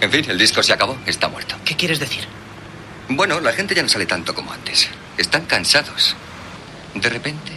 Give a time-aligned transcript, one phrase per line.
[0.00, 1.56] En fin, el disco se acabó, está muerto.
[1.64, 2.26] ¿Qué quieres decir?
[3.08, 4.88] Bueno, la gente ya no sale tanto como antes.
[5.18, 6.16] Están cansados.
[6.94, 7.52] De repente,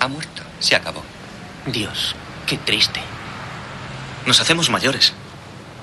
[0.00, 1.02] ha muerto, se acabó.
[1.66, 3.00] Dios, qué triste.
[4.26, 5.12] Nos hacemos mayores.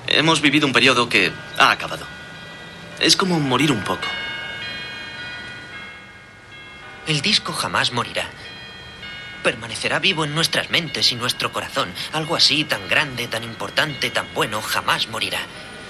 [0.08, 2.06] Hemos vivido un periodo que ha acabado.
[3.00, 4.06] Es como morir un poco.
[7.06, 8.28] El disco jamás morirá.
[9.42, 11.92] Permanecerá vivo en nuestras mentes y nuestro corazón.
[12.12, 15.40] Algo así tan grande, tan importante, tan bueno, jamás morirá.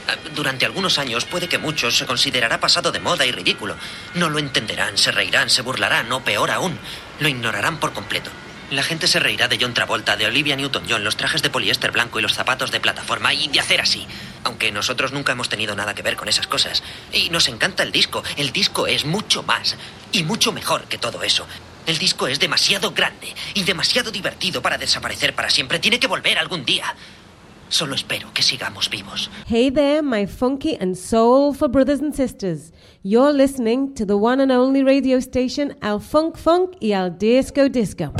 [0.08, 3.76] Ah, Durante algunos años puede que muchos se considerará pasado de moda y ridículo.
[4.14, 6.78] No lo entenderán, se reirán, se burlarán o peor aún,
[7.20, 8.30] lo ignorarán por completo.
[8.70, 12.18] La gente se reirá de John Travolta, de Olivia Newton-John, los trajes de poliéster blanco
[12.18, 14.06] y los zapatos de plataforma y de hacer así.
[14.44, 16.82] Aunque nosotros nunca hemos tenido nada que ver con esas cosas.
[17.12, 18.24] Y nos encanta el disco.
[18.38, 19.76] El disco es mucho más
[20.10, 21.46] y mucho mejor que todo eso.
[21.86, 25.78] El disco es demasiado grande y demasiado divertido para desaparecer para siempre.
[25.78, 26.94] Tiene que volver algún día.
[27.68, 29.30] Solo espero que sigamos vivos.
[29.48, 32.72] Hey there, my funky and soulful brothers and sisters.
[33.02, 37.68] You're listening to the one and only radio station Al Funk Funk y Al Disco
[37.68, 38.12] Disco.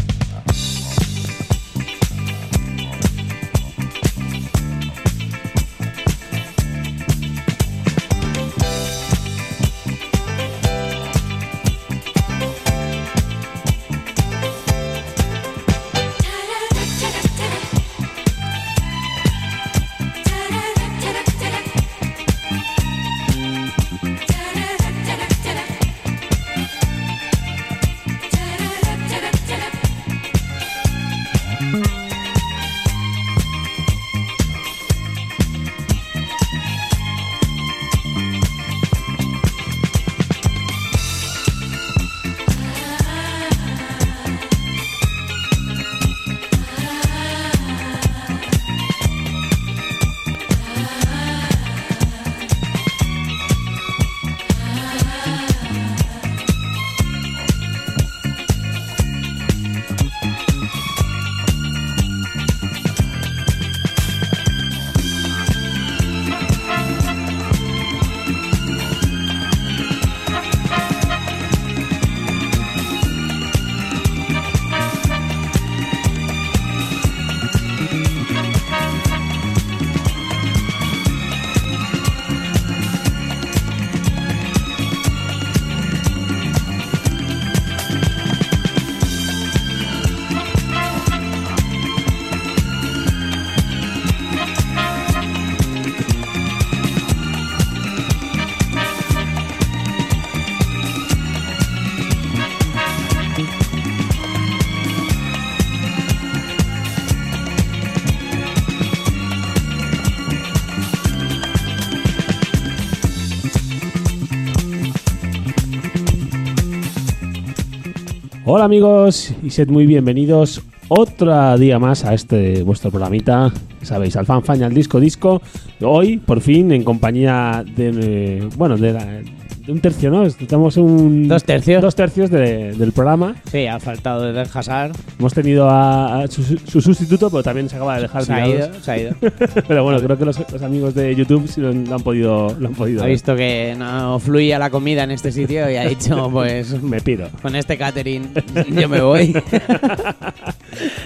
[118.55, 124.27] Hola amigos y sed muy bienvenidos otro día más a este vuestro programita, sabéis, al
[124.27, 125.41] fan fan y al disco disco.
[125.81, 129.25] Hoy, por fin, en compañía de, eh, bueno, de,
[129.65, 130.25] de un tercio, ¿no?
[130.25, 131.29] Estamos un...
[131.29, 131.81] Dos tercios.
[131.81, 133.37] Dos tercios de- del programa.
[133.51, 134.93] Sí, ha faltado de Hazard.
[135.19, 138.49] Hemos tenido a, a su, su sustituto, pero también se acaba de dejar Se ha
[138.49, 139.15] ido, se ha ido.
[139.69, 142.69] Pero bueno, creo que los, los amigos de YouTube sí lo, lo han podido, lo
[142.69, 143.13] han podido Ha ver.
[143.13, 147.29] visto que no fluía la comida en este sitio y ha dicho, pues, Me pido.
[147.41, 148.31] con este catering
[148.71, 149.33] yo me voy.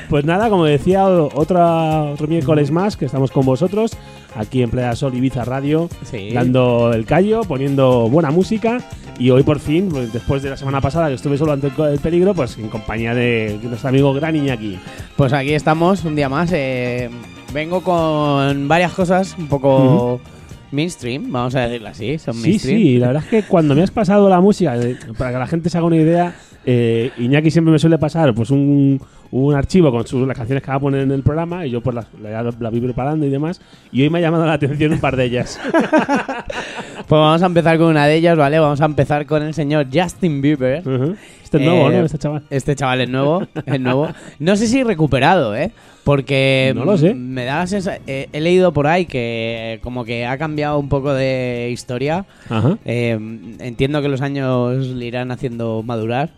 [0.08, 3.92] Pues nada, como decía, otra, otro miércoles más que estamos con vosotros
[4.36, 6.30] aquí en Playa Sol Ibiza Radio, Sí.
[6.32, 8.78] dando el callo, poniendo buena música.
[9.18, 11.98] Y hoy por fin, pues, después de la semana pasada que estuve solo ante el,
[12.00, 14.78] peligro, pues en compañía de nuestro amigo Gran Iñaki.
[15.16, 16.50] Pues aquí estamos un día más.
[16.52, 17.08] eh,
[17.54, 20.20] vengo con varias cosas un poco
[20.70, 22.18] mainstream, vamos a decirlo así.
[22.18, 22.78] Son Sí, mainstream.
[22.78, 24.74] sí, la verdad es que cuando me has pasado la música,
[25.16, 26.34] para que la gente se haga una idea,
[26.66, 29.00] eh, Iñaki siempre me suele pasar pues un,
[29.30, 31.80] un archivo con sus, las canciones que va a poner en el programa y yo
[31.80, 33.60] pues las, la, la voy preparando y demás.
[33.92, 35.58] Y hoy me ha llamado la atención un par de ellas.
[37.06, 38.58] Pues vamos a empezar con una de ellas, ¿vale?
[38.58, 40.80] Vamos a empezar con el señor Justin Bieber.
[40.80, 41.14] Ujú.
[41.46, 42.04] Este es nuevo, Eh, ¿no?
[42.04, 42.42] Este chaval.
[42.50, 44.08] Este chaval es nuevo, es nuevo.
[44.40, 45.70] No sé si recuperado, ¿eh?
[46.02, 47.14] Porque No lo sé.
[47.14, 50.88] me da la sensa- eh, he leído por ahí que como que ha cambiado un
[50.88, 52.26] poco de historia.
[52.48, 52.78] Ajá.
[52.84, 53.12] Eh,
[53.60, 56.30] entiendo que los años le irán haciendo madurar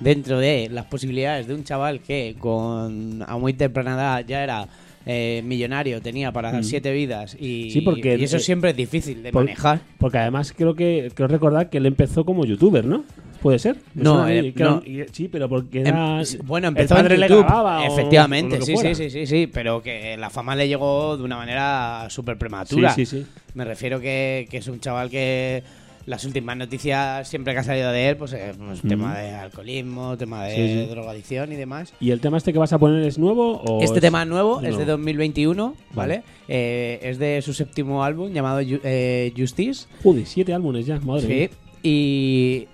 [0.00, 4.66] dentro de las posibilidades de un chaval que con a muy temprana edad ya era
[5.06, 7.70] eh, millonario, tenía para siete vidas y, Mm.
[7.70, 9.80] Sí, porque, y eso eh, siempre es difícil de por- manejar.
[9.98, 13.04] Porque además creo que creo recordar que él empezó como youtuber, ¿no?
[13.42, 13.76] ¿Puede ser?
[13.94, 14.82] No, eh, no.
[14.86, 16.22] y- sí, pero porque Em- era...
[16.44, 19.26] bueno, el empezó padre en le YouTube, grababa o- efectivamente, o sí, sí, sí, sí,
[19.26, 22.94] sí, pero que la fama le llegó de una manera súper prematura.
[22.94, 23.26] Sí, sí, sí.
[23.52, 25.62] Me refiero que, que es un chaval que
[26.06, 30.16] las últimas noticias siempre que ha salido de él, pues, eh, pues, tema de alcoholismo,
[30.18, 30.86] tema de Sí, sí.
[30.90, 31.94] drogadicción y demás.
[32.00, 34.28] ¿Y el tema este que vas a poner es nuevo o Este es- tema es
[34.28, 36.16] nuevo, es de 2021, ¿vale?
[36.18, 36.22] Vale.
[36.48, 39.86] Eh, es de su séptimo álbum llamado eh, Justice.
[40.02, 41.48] Joder, siete álbumes ya, madre Sí, mía.
[41.82, 42.68] y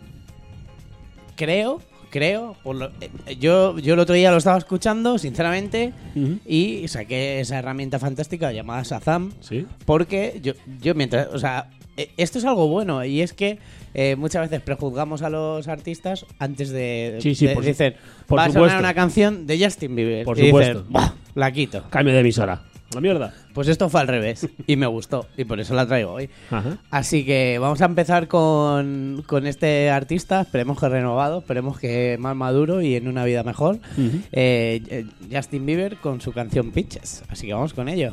[1.36, 1.80] creo,
[2.10, 2.90] creo, por lo-
[3.38, 5.92] yo, yo el otro día lo estaba escuchando, sinceramente,
[6.46, 9.66] y saqué esa herramienta fantástica llamada Shazam, Sí.
[9.86, 11.70] porque yo, yo mientras, o sea,
[12.16, 13.58] esto es algo bueno, y es que
[13.94, 17.94] eh, muchas veces prejuzgamos a los artistas antes de, Sí, sí, de- por dicen,
[18.26, 18.68] por va a supuesto.
[18.68, 20.84] sonar una canción de Justin Bieber, Por y dicen, supuesto.
[20.90, 21.84] "Buah, la quito.
[21.90, 22.62] Cambio de emisora.
[22.92, 23.32] La mierda.
[23.54, 26.28] Pues esto fue al revés, y me gustó, y por eso la traigo hoy.
[26.50, 26.78] Ajá.
[26.90, 32.34] Así que vamos a empezar con, con este artista, esperemos que renovado, esperemos que más
[32.34, 33.78] maduro y en una vida mejor.
[34.32, 37.22] Eh, eh, Justin Bieber con su canción Pitches.
[37.28, 38.12] Así que vamos con ello.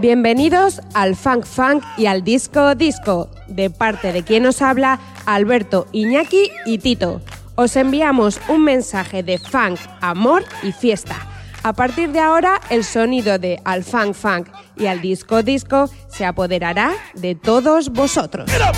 [0.00, 5.88] Bienvenidos al Funk Funk y al Disco Disco, de parte de quien os habla, Alberto,
[5.92, 7.20] Iñaki y Tito.
[7.54, 11.16] Os enviamos un mensaje de funk, amor y fiesta.
[11.62, 16.24] A partir de ahora, el sonido de Al Funk Funk y al Disco Disco se
[16.24, 18.50] apoderará de todos vosotros.
[18.50, 18.76] Get up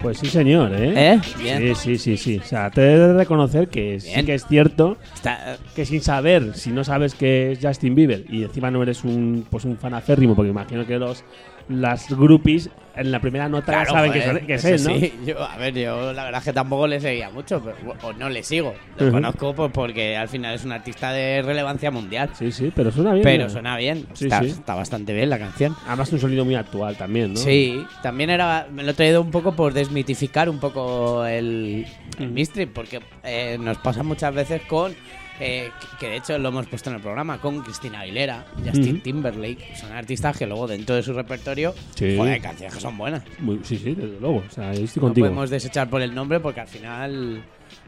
[0.00, 1.14] Pues sí, señor, ¿eh?
[1.14, 1.20] ¿Eh?
[1.38, 1.74] Bien.
[1.74, 2.38] Sí, sí, sí, sí.
[2.38, 4.26] O sea, te he de reconocer que sí Bien.
[4.26, 8.42] que es cierto Está- que sin saber, si no sabes que es Justin Bieber y
[8.42, 11.24] encima no eres un pues un fan acérrimo, porque imagino que los
[11.68, 14.90] las groupies en la primera nota Claro, saben que, joder, son- que es él, ¿no?
[15.00, 15.12] sí.
[15.26, 18.28] Yo, a ver, yo la verdad es que tampoco le seguía mucho, pero- o no
[18.28, 18.72] le sigo.
[18.98, 22.30] Lo conozco pues, porque al final es un artista de relevancia mundial.
[22.34, 23.24] Sí, sí, pero suena bien.
[23.24, 23.50] Pero ¿no?
[23.50, 24.46] suena bien, Sí, está, sí.
[24.50, 25.74] está bastante bien la canción.
[25.88, 27.40] Además un sonido muy actual también, ¿no?
[27.40, 28.68] Sí, también era.
[28.70, 31.86] Me lo he traído un poco por desmitificar un poco el,
[32.20, 34.94] el mystery, porque eh, nos pasa muchas veces con.
[35.40, 39.00] Eh, que- de hecho lo hemos puesto en el programa con Cristina Aguilera, Justin.
[39.00, 39.76] Timberlake.
[39.76, 41.74] Son artistas que luego dentro de su repertorio.
[41.94, 42.16] Sí.
[42.16, 43.22] Joder, canciones que son buenas.
[43.40, 44.44] Muy- sí, sí, desde luego.
[44.48, 45.26] O sea, yo estoy No contigo.
[45.26, 47.42] podemos desechar por el nombre porque al final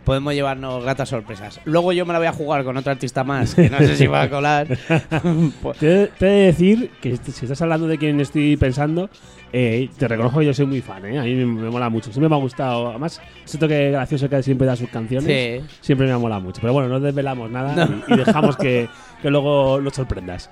[0.04, 1.60] podemos llevarnos gratas sorpresas.
[1.64, 4.06] Luego yo me la voy a jugar con otro artista más, que no sé si
[4.06, 4.66] va a colar.
[5.80, 9.10] Te, te he de decir que si estás hablando de quién estoy pensando,
[9.52, 11.18] eh, te reconozco que yo soy muy fan, ¿eh?
[11.18, 12.10] A mí me, me mola mucho.
[12.12, 12.88] Siempre me ha gustado.
[12.90, 15.66] Además, ese toque gracioso que siempre da sus canciones, Sí.
[15.80, 16.60] siempre me ha molado mucho.
[16.60, 18.02] Pero bueno, no desvelamos nada No.
[18.08, 18.88] y, y dejamos que,
[19.22, 20.50] que luego lo sorprendas.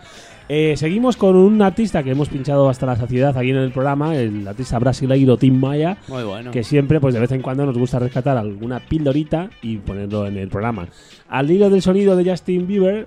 [0.48, 4.14] Eh, seguimos con un artista que hemos pinchado hasta la saciedad aquí en el programa,
[4.14, 5.96] el artista brasileiro Tim Maya.
[6.08, 6.50] Muy bueno.
[6.50, 10.36] Que siempre, pues de vez en cuando nos gusta rescatar alguna pildorita y ponerlo en
[10.36, 10.86] el programa.
[11.28, 13.06] Al hilo del sonido de Justin Bieber,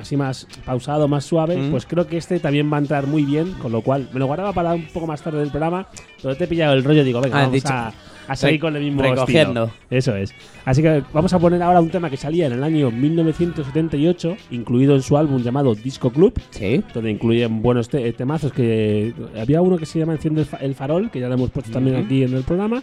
[0.00, 1.70] así más pausado, más suave, Mm.
[1.70, 4.26] pues creo que este también va a entrar muy bien, con lo cual me lo
[4.26, 5.86] guardaba para un poco más tarde del programa,
[6.22, 7.68] pero te he pillado el rollo digo, venga, Ah, vamos dicho.
[7.72, 7.92] a,
[8.28, 9.64] a seguir Re- con el mismo recogiendo.
[9.66, 9.86] estilo.
[9.90, 10.34] Eso es.
[10.64, 14.94] Así que vamos a poner ahora un tema que salía en el año 1978, incluido
[14.96, 16.82] en su álbum llamado Disco Club, Sí.
[16.92, 20.74] donde incluyen buenos te- temazos que había uno que se llama Enciende el, fa- el
[20.74, 22.04] farol que ya lo hemos puesto también Ujú.
[22.06, 22.82] aquí en el programa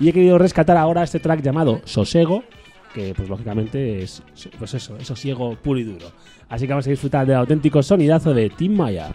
[0.00, 2.44] y he querido rescatar ahora este track llamado Sosego
[2.94, 4.22] que pues lógicamente es
[4.58, 6.06] pues eso es sosiego puro y duro.
[6.48, 9.12] Así que vamos a disfrutar del auténtico sonidazo de Tim Maya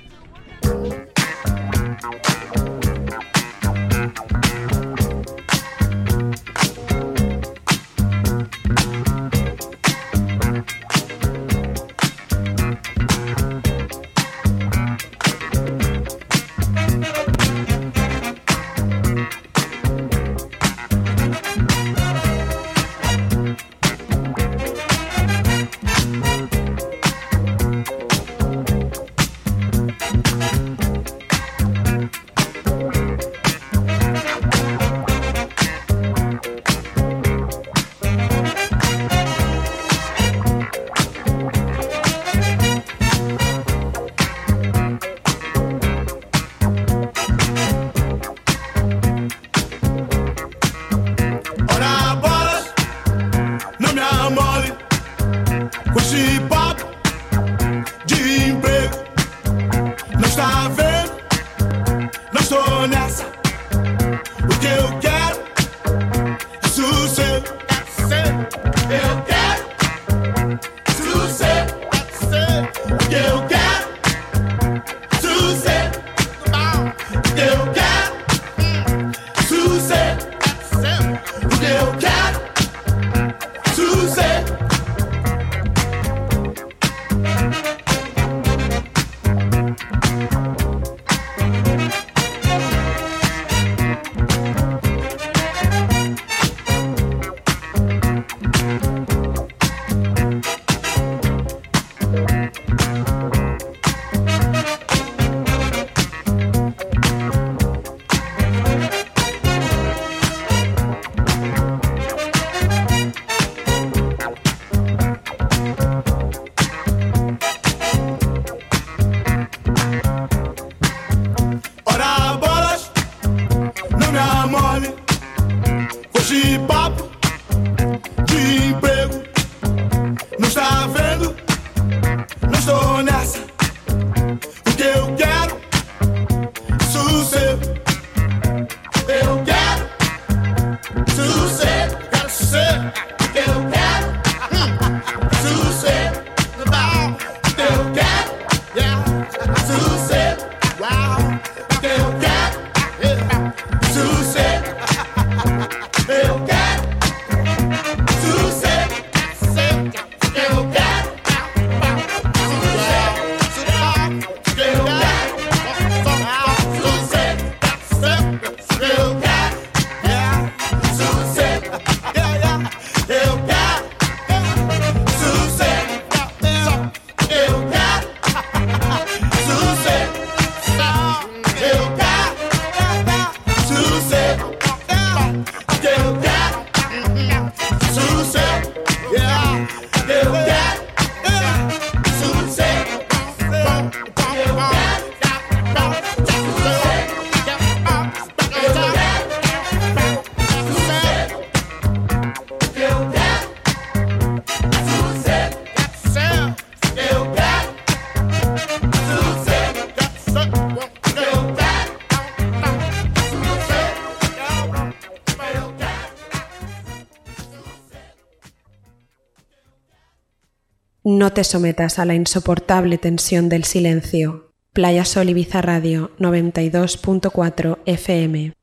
[221.20, 224.54] No te sometas a la insoportable tensión del silencio.
[224.72, 228.54] Playa Sol Ibiza Radio 92.4 FM.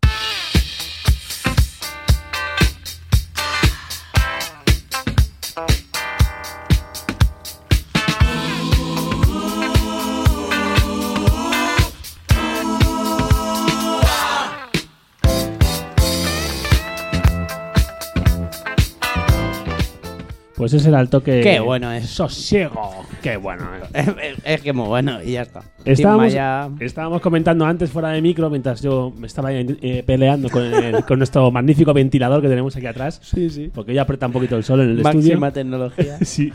[20.66, 21.42] Pues ese era el toque.
[21.42, 22.06] Qué bueno es.
[22.10, 22.90] Sosiego.
[23.22, 23.68] Qué bueno.
[23.94, 24.08] es,
[24.44, 25.62] es que muy bueno y ya está.
[25.84, 30.50] Estábamos, Tim Maya- estábamos comentando antes fuera de micro mientras yo me estaba eh, peleando
[30.50, 33.20] con, el- con nuestro magnífico ventilador que tenemos aquí atrás.
[33.22, 33.70] Sí, sí.
[33.72, 35.52] Porque ya aprieta un poquito el sol en el Máxima estudio.
[35.52, 36.18] tecnología.
[36.22, 36.50] sí.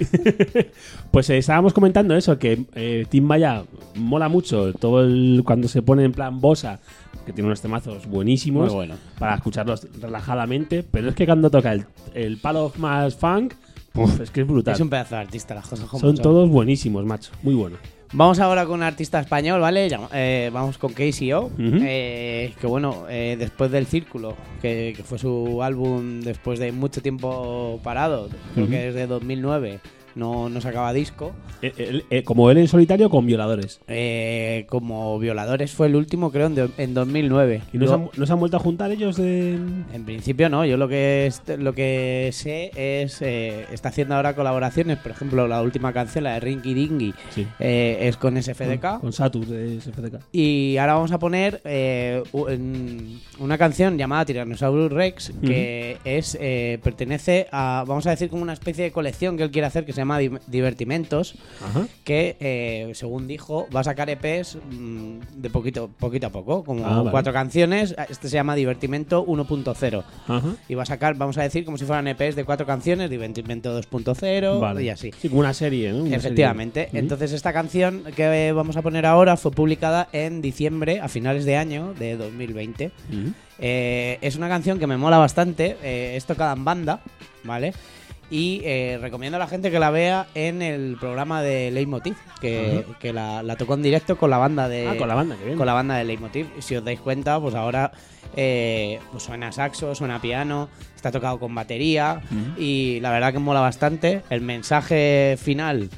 [1.12, 3.64] pues eh, estábamos comentando eso, que eh, Tim Maya
[3.96, 6.80] mola mucho todo el, cuando se pone en plan bossa,
[7.26, 8.96] que tiene unos temazos buenísimos Muy bueno.
[9.20, 13.54] para escucharlos relajadamente, pero es que cuando toca el, el palo más funk,
[14.22, 14.74] es que es brutal.
[14.74, 17.32] Es un pedazo de artista, las cosas como Son todos buenísimos, macho.
[17.44, 17.78] Muy bueno.
[18.14, 19.88] Vamos ahora con un artista español, ¿vale?
[20.14, 21.54] Eh, vamos con KCO, Ujú.
[21.82, 27.02] eh, que bueno, eh, después del Círculo, que, que fue su álbum después de mucho
[27.02, 28.72] tiempo parado, creo Ujú.
[28.74, 29.80] que desde 2009
[30.16, 31.32] no, no sacaba disco.
[31.62, 33.80] Eh, eh, eh, como él en solitario con violadores.
[33.88, 37.62] Eh, como Violadores fue el último, creo, en, do- en 2009.
[37.74, 39.54] ¿Y no se, han, no se han vuelto a juntar ellos de...?
[39.94, 45.12] En principio no, yo lo que lo que sé es está haciendo ahora colaboraciones, por
[45.12, 47.46] ejemplo, la última canción, la de Rinky Dingy, Sí.
[47.60, 49.00] es con SFDK.
[49.00, 50.20] Con Satur de SFDK.
[50.32, 51.62] Y ahora vamos a poner
[53.40, 56.38] una canción llamada Tyrannosaurus Rex que es
[56.82, 59.94] pertenece a, vamos a decir, como una especie de colección que él quiere hacer que
[59.94, 61.88] se llama Di- Divertimentos, Ajá.
[62.04, 66.86] que eh, según dijo va a sacar EPs mm, de poquito, poquito a poco, como
[66.86, 67.12] Ah, vale.
[67.12, 67.96] cuatro canciones.
[68.10, 70.56] Este se llama Divertimento 1.0 Ajá.
[70.68, 73.80] y va a sacar, vamos a decir, como si fueran EPs de cuatro canciones, Divertimento
[73.80, 74.84] 2.0 Vale.
[74.84, 75.12] y así.
[75.20, 76.04] Sí, como una serie, ¿no?
[76.04, 76.86] Una Efectivamente.
[76.86, 77.00] serie.
[77.00, 81.58] Entonces esta canción que vamos a poner ahora fue publicada en diciembre, a finales de
[81.58, 82.92] año de 2020.
[83.10, 83.34] Ujú.
[83.60, 87.02] Eh, es una canción que me mola bastante, eh, es tocada en banda,
[87.44, 87.74] ¿vale?
[88.32, 92.86] Y eh, recomiendo a la gente que la vea en el programa de Leitmotiv, que,
[93.00, 95.44] que la, la tocó en directo con la banda de Ah, con la banda, que
[95.46, 95.58] bien.
[95.58, 96.48] con la banda de Leitmotiv.
[96.58, 97.92] Y si os dais cuenta, pues ahora
[98.38, 102.22] eh, pues suena saxo, suena piano, está tocado con batería
[102.58, 104.22] y la verdad que mola bastante.
[104.30, 105.90] El mensaje final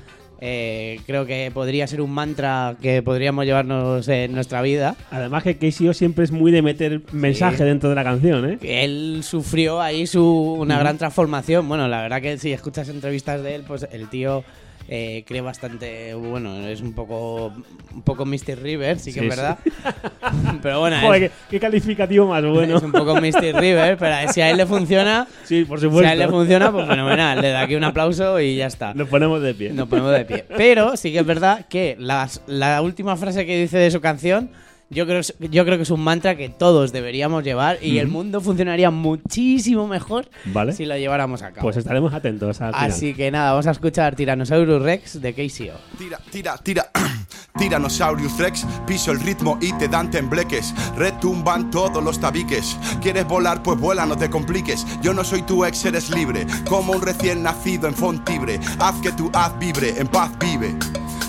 [0.45, 4.97] eh, creo que podría ser un mantra que podríamos llevarnos en nuestra vida.
[5.09, 8.57] Además que KCO siempre es muy de meter mensaje dentro de la canción, ¿eh?
[8.61, 10.21] Él sufrió ahí su,
[10.59, 11.69] una gran transformación.
[11.69, 14.43] Bueno, la verdad que si escuchas entrevistas de él, pues el tío
[14.87, 16.13] eh, bastante.
[16.13, 17.53] Bueno, es un poco
[17.93, 18.59] un poco Mr.
[18.61, 19.57] River, sí que Sí, es verdad.
[20.61, 22.77] Pero bueno, Joder, es, qué, qué calificativo más bueno.
[22.77, 23.55] es un poco Mr.
[23.59, 26.07] River, pero si a él le funciona, Sí, por si supuesto.
[26.09, 27.41] a él le funciona, pues fenomenal.
[27.41, 28.93] Le da aquí un aplauso y ya está.
[28.93, 29.71] Nos ponemos de pie.
[29.71, 30.45] Nos ponemos de pie.
[30.57, 34.49] Pero sí que es verdad que las- la última frase que dice de su canción,
[34.93, 38.41] yo creo, yo creo que es un mantra que todos deberíamos llevar y el mundo
[38.41, 40.73] funcionaría muchísimo mejor Vale.
[40.73, 41.61] si lo lleváramos a cabo.
[41.61, 42.91] Pues estaremos atentos al final.
[42.91, 45.77] Así que nada, vamos a escuchar Tyrannosaurus Rex de KCO.
[45.97, 46.91] Tira, tira, tira.
[47.57, 50.73] Tyrannosaurus Rex, piso el ritmo y te dan tembleques.
[50.97, 52.77] Retumban todos los tabiques.
[53.01, 53.61] ¿Quieres volar?
[53.61, 54.85] Pues vuela, no te compliques.
[55.01, 56.45] Yo no soy tu ex, eres libre.
[56.67, 58.59] Como un recién nacido en Fontibre.
[58.79, 60.75] Haz que tu haz vibre, en paz vive.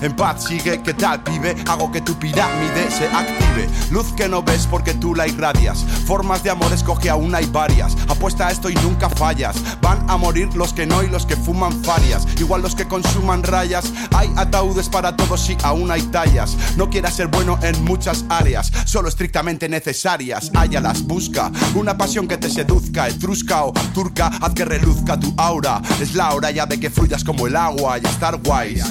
[0.01, 1.57] En paz sigue, ¿qué tal, pibe?
[1.69, 3.69] Hago que tu pirámide se active.
[3.91, 5.85] Luz que no ves porque tú la irradias.
[6.07, 7.97] Formas de amor escoge aún hay varias.
[8.09, 9.57] Apuesta a esto y nunca fallas.
[9.81, 12.27] Van a morir los que no y los que fuman farias.
[12.39, 13.93] Igual los que consuman rayas.
[14.15, 16.57] Hay ataúdes para todos y aún hay tallas.
[16.77, 20.51] No quieras ser bueno en muchas áreas, solo estrictamente necesarias.
[20.55, 23.09] Hállalas, busca una pasión que te seduzca.
[23.09, 25.81] Etrusca o turca, haz que reluzca tu aura.
[26.01, 28.83] Es la hora ya de que fluyas como el agua y estar guay.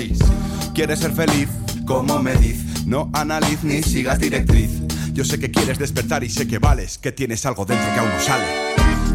[0.74, 1.50] ¿Quieres ser feliz?
[1.86, 4.72] Como me diz, no analiz ni sigas directriz.
[5.14, 8.10] Yo sé que quieres despertar y sé que vales, que tienes algo dentro que aún
[8.10, 8.44] no sale.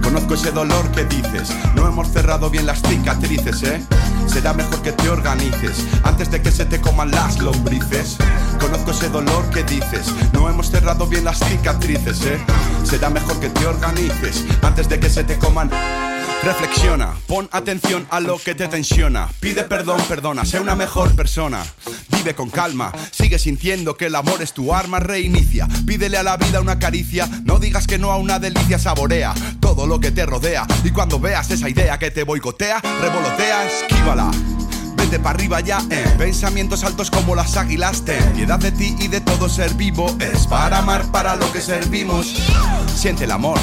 [0.01, 3.83] Conozco ese dolor que dices, no hemos cerrado bien las cicatrices, ¿eh?
[4.29, 8.17] Será mejor que te organices antes de que se te coman las lombrices.
[8.59, 12.39] Conozco ese dolor que dices, no hemos cerrado bien las cicatrices, ¿eh?
[12.85, 15.71] Será mejor que te organices antes de que se te coman.
[16.43, 19.29] Reflexiona, pon atención a lo que te tensiona.
[19.41, 21.65] Pide perdón, perdona, sé una mejor persona.
[22.11, 25.67] Vive con calma, sigue sintiendo que el amor es tu arma, reinicia.
[25.87, 29.87] Pídele a la vida una caricia, no digas que no a una delicia, saborea todo
[29.87, 30.67] lo que te rodea.
[30.85, 34.31] Y cuando veas esa idea que te boicotea, revolotea, esquívala.
[34.99, 36.05] Vete para arriba ya, eh.
[36.19, 40.15] Pensamientos altos como las águilas, ten piedad de ti y de todo ser vivo.
[40.19, 42.35] Es para amar para lo que servimos.
[42.95, 43.59] Siente el amor,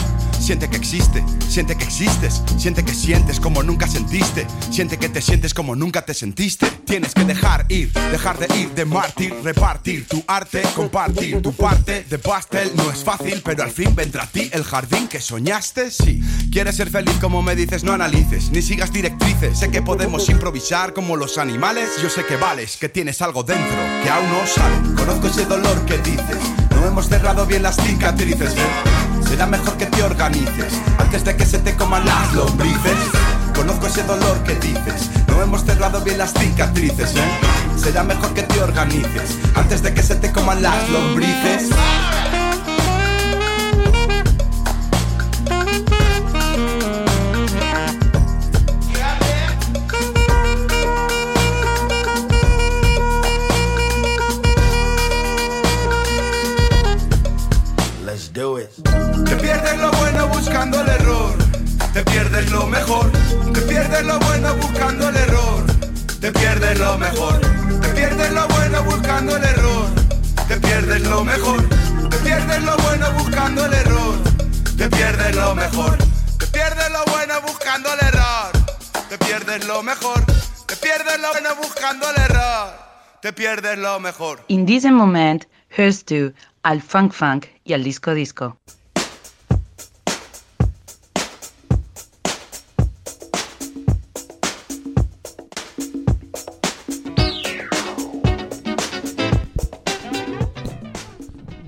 [0.45, 5.19] Siente que existe, siente que existes, siente que sientes como nunca sentiste, siente que te
[5.19, 6.67] sientes como nunca te sentiste.
[6.85, 12.05] Tienes que dejar ir, dejar de ir de mártir, repartir tu arte, compartir tu parte
[12.07, 12.71] de pastel.
[12.75, 15.89] No es fácil, pero al fin vendrá a ti el jardín que soñaste.
[15.89, 19.57] Sí, quieres ser feliz como me dices, no analices, ni sigas directrices.
[19.57, 21.89] Sé que podemos improvisar como los animales.
[22.03, 24.75] Yo sé que vales, que tienes algo dentro que aún no sale.
[24.95, 26.37] Conozco ese dolor que dices,
[26.85, 28.53] no hemos cerrado bien las cicatrices.
[28.53, 29.27] ¿eh?
[29.27, 32.97] Será mejor que te organices antes de que se te coman las lombrices.
[33.55, 37.15] Conozco ese dolor que dices, no hemos cerrado bien las cicatrices.
[37.15, 37.39] ¿eh?
[37.75, 41.69] Será mejor que te organices antes de que se te coman las lombrices.
[58.35, 58.69] Do it.
[59.25, 61.35] Te pierdes lo bueno buscando el error.
[61.93, 63.09] Te pierdes lo mejor.
[63.53, 65.63] Te pierdes lo bueno buscando el error.
[66.19, 67.39] Te pierdes lo mejor.
[67.81, 69.87] Te pierdes lo bueno buscando el error.
[70.49, 71.69] Te pierdes lo mejor.
[72.09, 74.15] Te pierdes lo bueno buscando el error.
[74.77, 75.97] Te pierdes lo mejor.
[76.37, 78.51] Te pierdes lo bueno buscando el error.
[79.09, 80.25] Te pierdes lo mejor.
[80.65, 82.67] Te pierdes lo bueno buscando el error.
[83.21, 84.43] Te pierdes lo mejor.
[84.49, 86.33] In diesem Moment hörst du
[86.65, 88.57] al Funk Funk y al Disco Disco.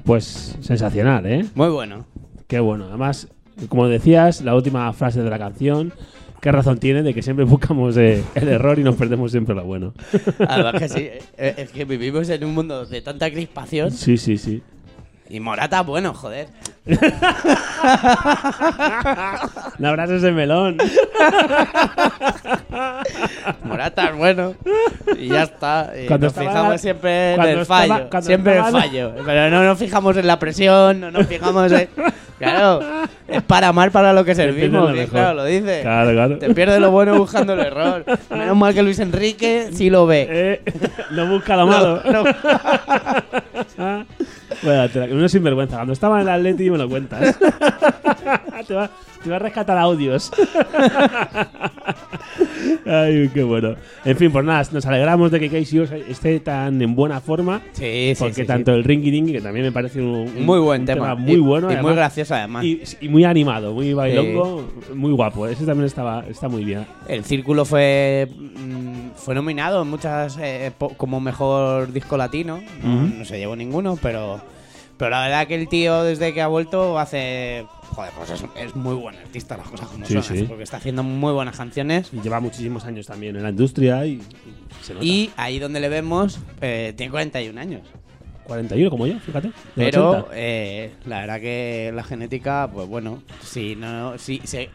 [0.03, 1.45] Pues sensacional, ¿eh?
[1.53, 2.07] Muy bueno.
[2.47, 2.85] Qué bueno.
[2.85, 3.27] Además,
[3.69, 5.93] como decías, la última frase de la canción,
[6.41, 9.63] qué razón tiene de que siempre buscamos eh, el error y nos perdemos siempre lo
[9.63, 9.93] bueno.
[10.47, 11.01] Además que sí,
[11.37, 13.91] eh, es que vivimos en un mundo de tanta crispación.
[13.91, 14.63] Sí, sí, sí.
[15.29, 16.47] Y Morata, bueno, joder.
[19.77, 20.77] No abras ese melón.
[23.63, 24.55] Morata, bueno.
[25.17, 25.91] Y ya está.
[26.01, 28.09] Y Cuando nos estaba- fijamos siempre en cuando el fallo.
[28.09, 29.11] cuando siempre en el estaba- fallo.
[29.25, 31.89] Pero no nos fijamos en la presión, no nos fijamos en.
[32.39, 32.79] Claro,
[33.27, 34.91] es para amar para lo que servimos.
[34.91, 35.09] mejor.
[35.09, 35.81] claro, lo dice.
[35.81, 36.37] Claro, claro.
[36.37, 38.05] Te pierdes lo bueno buscando el error.
[38.29, 40.27] Menos mal que Luis Enrique sí lo ve.
[40.29, 40.61] Eh,
[41.11, 42.01] no busca lo malo.
[42.05, 42.23] No,
[43.77, 44.05] no.
[44.63, 45.75] Bueno, te la- uno es sinvergüenza.
[45.77, 47.37] Cuando estaba en el Atleti me lo cuentas.
[48.67, 48.89] te, va,
[49.23, 50.31] te va a rescatar audios.
[52.85, 53.75] Ay, qué bueno.
[54.05, 57.61] En fin, pues nada, nos alegramos de que Casey esté tan en buena forma.
[57.73, 58.77] Sí, sí, Porque sí, tanto sí.
[58.77, 61.15] el Ringy Dingy, que también me parece un, un- Muy buen un tema.
[61.15, 61.67] muy Y- bueno.
[61.67, 61.95] y muy además.
[61.95, 62.63] gracioso, además.
[62.63, 65.47] Y, y muy animado, muy bailongo, muy guapo.
[65.47, 66.85] Ese también estaba, está muy bien.
[67.07, 72.61] El Círculo fue mm, fue nominado en muchas eh, como mejor disco latino.
[72.83, 73.17] No, Ujú.
[73.19, 74.39] no se llevó ninguno, pero
[74.97, 78.75] pero la verdad que el tío desde que ha vuelto hace joder, pues es, es
[78.75, 80.43] muy buen artista las cosas como Sí, son, sí.
[80.43, 82.09] porque está haciendo muy buenas canciones.
[82.13, 84.23] Y lleva muchísimos años también en la industria y, y
[84.83, 85.05] se nota.
[85.05, 87.81] Y ahí donde le vemos eh, tiene 41 años.
[88.45, 89.51] 41 como yo, fíjate.
[89.75, 90.27] Pero 80.
[90.33, 94.69] eh, la verdad que la genética, pues bueno, si no, si se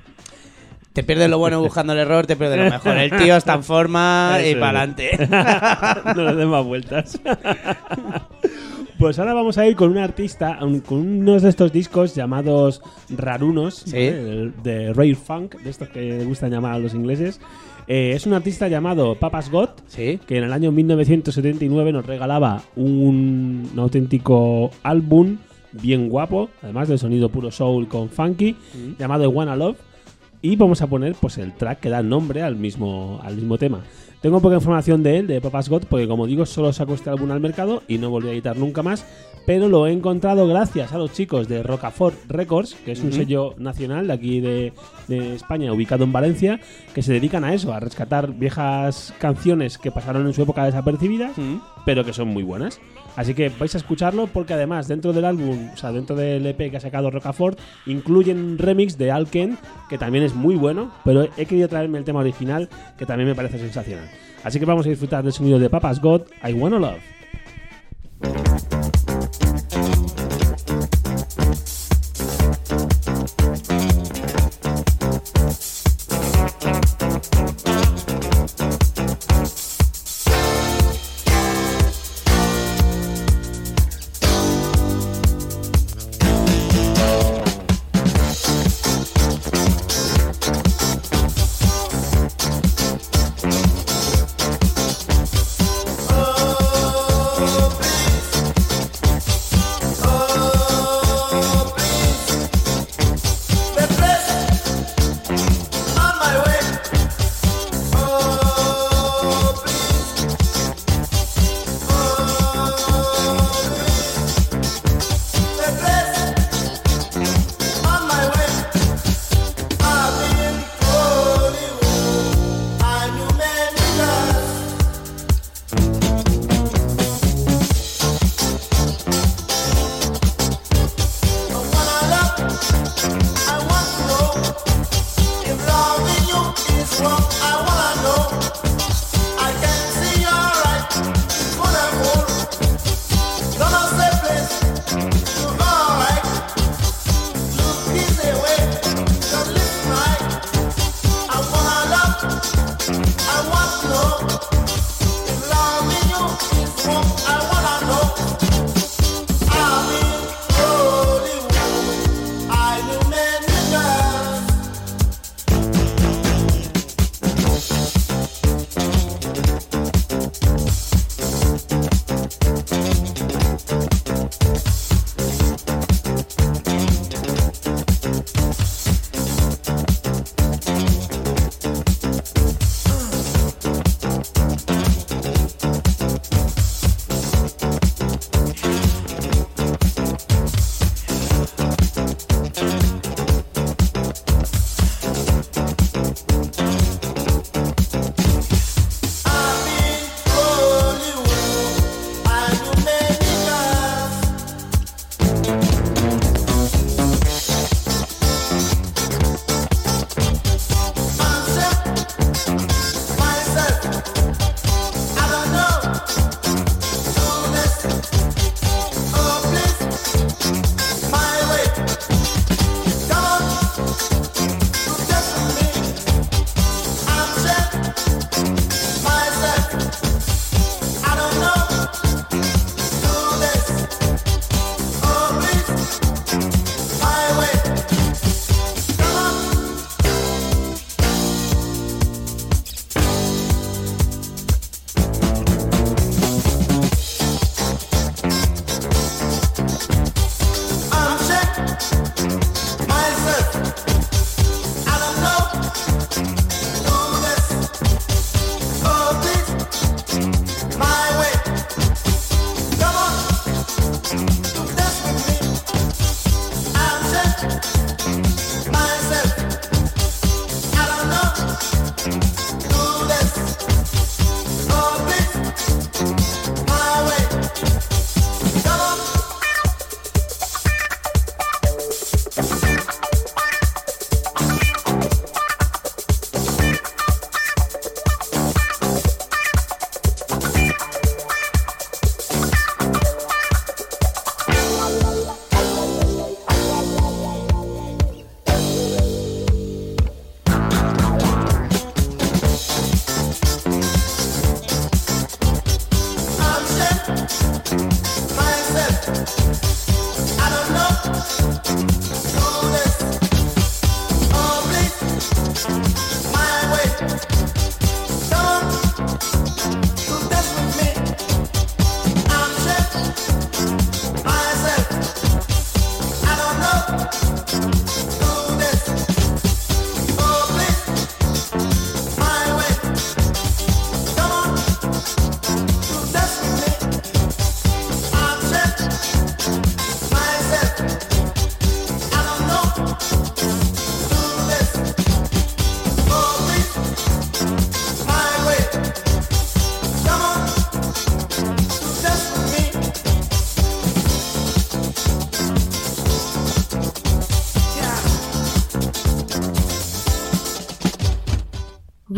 [0.92, 2.98] te pierdes lo bueno buscando el error, te pierdes lo mejor.
[2.98, 5.16] El tío está en forma y para adelante.
[6.16, 7.18] no le den más vueltas.
[9.02, 13.84] Pues ahora vamos a ir con un artista, con unos de estos discos llamados rarunos,
[13.90, 17.40] de, de rare funk, de estos que les gustan llamar a los ingleses.
[17.88, 19.70] Eh, es un artista llamado Papas God,
[20.24, 25.38] que en el año 1979 nos regalaba un, un auténtico álbum
[25.72, 29.00] bien guapo, además del sonido puro soul con funky, Mm.
[29.00, 29.78] llamado Wanna Love.
[30.42, 33.80] Y vamos a poner pues el track que da nombre al mismo, al mismo tema.
[34.22, 37.32] Tengo poca información de él, de Papas God, porque como digo, solo sacó este álbum
[37.32, 39.04] al mercado y no volvió a editar nunca más.
[39.44, 43.54] Pero lo he encontrado gracias a los chicos de Rocafort Records, que es un sello
[43.58, 44.72] nacional de aquí de,
[45.08, 46.60] de España, ubicado en Valencia,
[46.94, 51.32] que se dedican a eso, a rescatar viejas canciones que pasaron en su época desapercibidas,
[51.84, 52.80] pero que son muy buenas.
[53.16, 56.70] Así que vais a escucharlo porque además dentro del álbum, o sea, dentro del EP
[56.70, 61.28] que ha sacado Rocafort, incluyen un remix de Alken, que también es muy bueno, pero
[61.36, 64.08] he querido traerme el tema original, que también me parece sensacional.
[64.44, 68.81] Así que vamos a disfrutar del sonido de Papas God, I Wanna Love.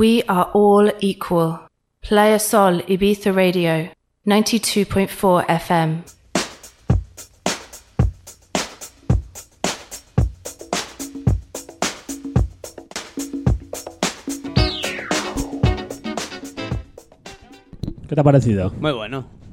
[0.05, 1.61] We are all equal.
[2.03, 3.91] Playa Sol Ibiza Radio,
[4.27, 6.03] 92.4 FM.
[18.07, 18.73] ¿Qué te ha parecido?
[18.73, 19.44] Muy bueno, muy bueno.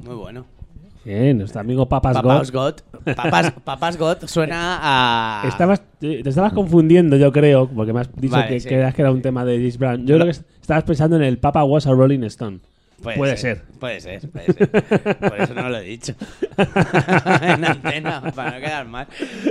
[1.04, 2.76] Bien, nuestro amigo Papas, Papas God.
[3.04, 3.14] God.
[3.16, 5.48] Papas, Papas God suena a.
[5.48, 8.68] Estabas, te estabas confundiendo, yo creo, porque me has dicho Vale, que, sí.
[8.68, 10.06] creías que era un tema de James Brown.
[10.06, 12.60] Yo creo que estabas pensando en el Papa Was a Rolling Stone.
[13.02, 13.64] Puede, ser.
[13.80, 14.70] Puede ser, puede ser.
[14.70, 16.14] Por eso no lo he dicho.
[17.42, 19.08] en antena, para no quedar mal.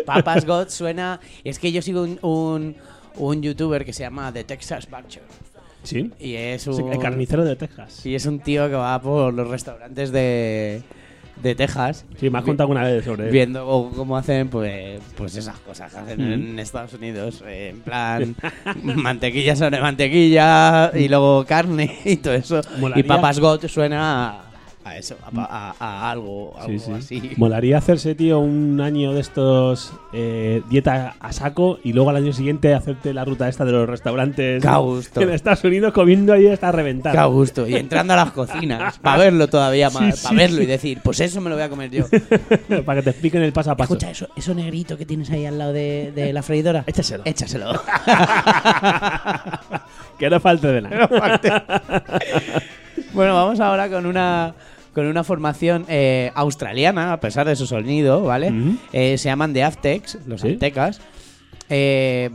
[0.06, 1.18] Papas God suena.
[1.42, 2.76] Es que yo sigo un, un,
[3.16, 5.24] un youtuber que se llama The Texas Butcher.
[5.82, 6.12] ¿Sí?
[6.20, 6.92] Y es Sí, un.
[6.92, 8.06] el carnicero de Texas.
[8.06, 10.82] Y es un tío que va por los restaurantes de,
[11.42, 12.04] de Texas.
[12.18, 13.30] Sí, me has contado una vez sobre.
[13.30, 17.42] Viendo cómo, cómo hacen pues, pues esas cosas que hacen en Estados Unidos.
[17.46, 18.36] eh, en plan,
[18.82, 22.60] mantequilla sobre mantequilla y luego carne y todo eso.
[22.78, 24.49] Molaría- Y Papas God suena a,
[24.82, 26.92] a eso, a, pa- a- a algo, algo Sí, sí.
[26.92, 27.30] así.
[27.36, 32.32] Molaría hacerse, tío, un año de estos eh, dieta a saco y luego al año
[32.32, 35.20] siguiente hacerte la ruta esta de los restaurantes gusto.
[35.20, 37.12] en Estados Unidos comiendo ahí hasta reventar.
[37.12, 37.68] Qué a gusto.
[37.68, 41.00] Y entrando a las cocinas, para verlo todavía más, Sí, para sí, verlo y decir,
[41.04, 42.04] pues eso me lo voy a comer yo.
[42.84, 43.92] Para que te expliquen el paso a paso.
[43.94, 46.84] Escucha, eso, eso negrito que tienes ahí al lado de, de la freidora.
[46.86, 47.22] Échaselo.
[47.26, 47.72] Échaselo.
[50.18, 51.06] que no falte de nada.
[51.08, 51.52] Que no falte.
[53.12, 54.54] Bueno, vamos ahora con una
[55.00, 58.52] con una formación eh, australiana, a pesar de su sonido, ¿vale?
[58.92, 60.52] Eh, se llaman The Aztecs, los Sí.
[60.52, 61.00] aztecas.
[61.68, 62.28] Eh,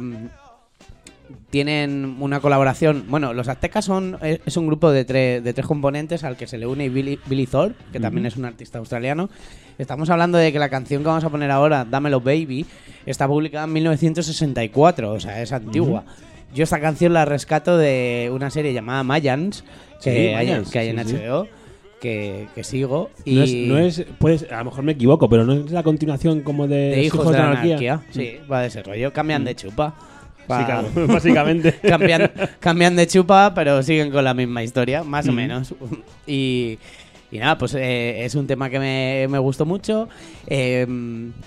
[1.49, 3.05] tienen una colaboración.
[3.07, 6.57] Bueno, los aztecas son es un grupo de, tre- de tres componentes al que se
[6.57, 9.29] le une Billy, Billy Thorpe, que también es un artista australiano.
[9.77, 12.65] Estamos hablando de que la canción que vamos a poner ahora, Dámelo Baby,
[13.05, 16.03] está publicada en 1964, o sea, es antigua.
[16.53, 19.63] Yo esta canción la rescato de una serie llamada Mayans,
[20.01, 21.15] que, Sí, hay, Mayans, que hay en sí.
[22.05, 23.09] Que, que sigo.
[23.25, 25.81] Y No es, no es, puedes, a lo mejor me equivoco, pero no es la
[25.81, 28.01] continuación como de, de Los Hijos de la Anarquía.
[28.11, 29.11] Sí, va de ese rollo.
[29.11, 29.95] Cambian de chupa.
[30.51, 30.65] Va- Mm.
[30.65, 31.73] claro, básicamente.
[31.81, 35.35] cambian, cambian de chupa, pero siguen con la misma historia, más o Mm.
[35.35, 35.73] menos.
[36.27, 36.77] Y,
[37.31, 40.07] y nada, pues eh, es un tema que me, me gustó mucho.
[40.45, 40.85] Eh,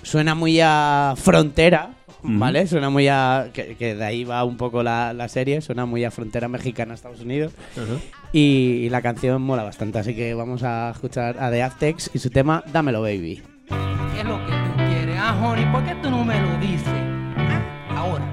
[0.03, 1.91] suena muy a frontera.
[2.21, 2.67] ¿vale?
[2.67, 3.51] Suena muy a.
[3.53, 5.61] Que, que de ahí va un poco la, la serie.
[5.61, 7.53] Suena muy a frontera mexicana, Estados Unidos.
[7.77, 7.95] Ajá.
[8.18, 9.99] Y, y la canción mola bastante.
[9.99, 13.43] Así que vamos a escuchar a The Aztecs y su tema Dámelo Baby.
[13.69, 15.65] ¿Qué es lo que tú quieres, ah, honey?
[15.73, 16.89] ¿Por qué tú no me lo dices?
[17.37, 18.25] Ah, Ahora.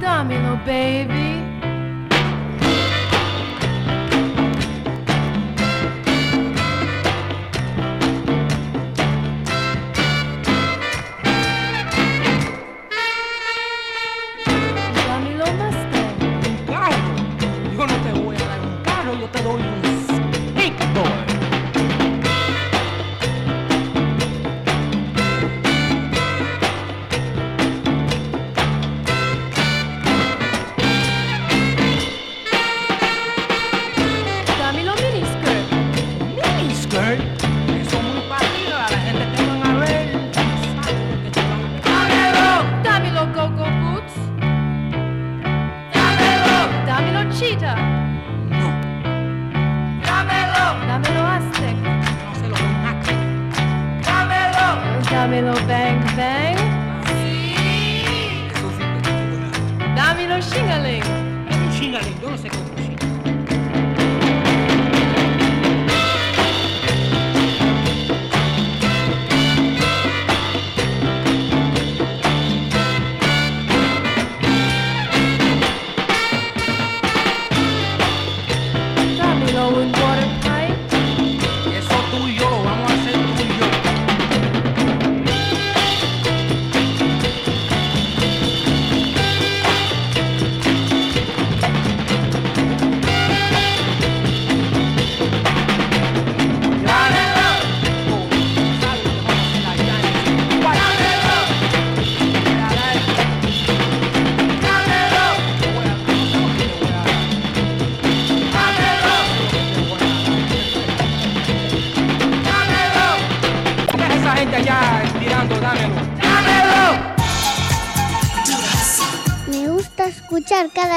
[0.00, 1.59] Dámelo, baby.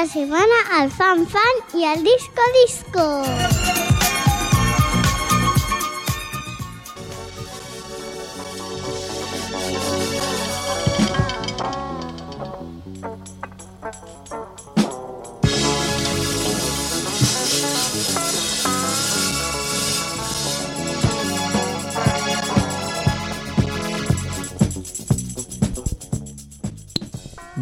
[0.08, 1.42] Semana al Fan Fan
[1.74, 3.43] y al Disco Disco.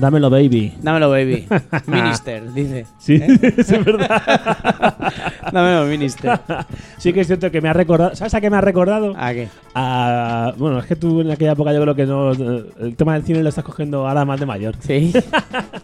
[0.01, 0.73] Dámelo, baby.
[0.81, 1.45] Dámelo, baby.
[1.85, 2.87] Minister, dice.
[2.97, 3.37] Sí, ¿Eh?
[3.57, 5.11] es verdad.
[5.53, 6.39] Dámelo, Minister.
[6.97, 8.15] Sí que es cierto que me ha recordado.
[8.15, 9.13] ¿Sabes a qué me ha recordado?
[9.15, 9.47] ¿A qué?
[9.75, 12.31] A- bueno, es que tú en aquella época yo creo que no.
[12.31, 14.73] El tema del cine lo estás cogiendo ahora más de mayor.
[14.79, 15.13] Sí.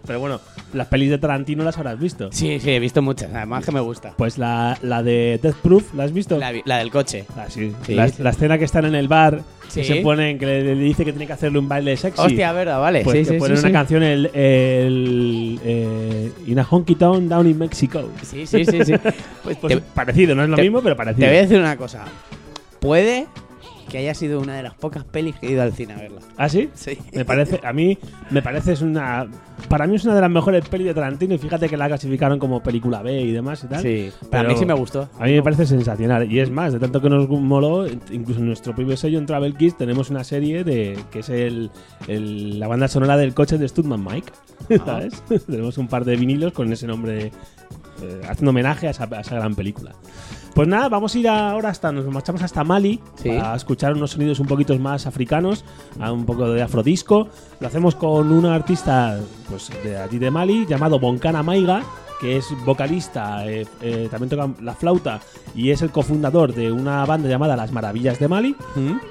[0.08, 0.40] Pero bueno,
[0.74, 2.30] las pelis de Tarantino las habrás visto.
[2.32, 3.34] Sí, sí, he visto muchas.
[3.34, 4.14] Además que me gusta.
[4.18, 6.38] Pues la, la de Death Proof, ¿la has visto?
[6.38, 7.26] La, vi- la del coche.
[7.38, 7.72] Ah, sí.
[7.86, 7.94] Sí.
[7.96, 9.82] La, la escena que están en el bar, Sí.
[9.82, 12.22] que se ponen, que le, le dice que tiene que hacerle un baile sexy.
[12.22, 13.02] Hostia, verdad, vale.
[13.04, 13.74] Pues sí, que sí, ponen sí, una sí.
[13.74, 18.10] canción, el, el eh, In a Honky Town Down in Mexico.
[18.24, 18.94] Sí, sí, sí, sí.
[19.44, 21.26] Pues, Te- parecido, no es lo te- mismo, pero parecido.
[21.26, 22.06] Te voy a decir una cosa.
[22.80, 23.28] Puede
[23.90, 26.20] que haya sido una de las pocas pelis que he ido al cine a verla.
[26.38, 26.70] ¿Ah, sí?
[26.74, 26.98] Sí.
[27.14, 27.98] Me parece, a mí,
[28.30, 29.28] me parece es una.
[29.70, 32.38] Para mí es una de las mejores pelis de Tarantino y fíjate que la clasificaron
[32.40, 33.82] como película B y demás y tal.
[33.82, 35.10] Sí, pero a mí sí me gustó.
[35.20, 36.32] A mí me parece sensacional.
[36.32, 39.56] Y es más, de tanto que nos moló, incluso en nuestro propio sello en Travel
[39.56, 41.72] Kids tenemos una serie de que es el,
[42.08, 44.32] el- la banda sonora del coche de Studman Mike.
[44.86, 45.24] ¿Sabes?
[45.48, 47.32] tenemos un par de vinilos con ese nombre
[48.02, 49.94] eh, haciendo homenaje a esa, a esa gran película.
[50.58, 53.30] Pues nada, vamos a ir ahora hasta, nos marchamos hasta Mali Sí.
[53.30, 55.64] a escuchar unos sonidos un poquito más africanos,
[56.00, 57.28] a un poco de afrodisco.
[57.60, 59.20] Lo hacemos con un artista
[59.52, 61.84] pues, de allí de Mali llamado Bonkana Maiga,
[62.20, 65.20] que es vocalista, eh, eh, también toca la flauta
[65.54, 68.56] y es el cofundador de una banda llamada Las Maravillas de Mali,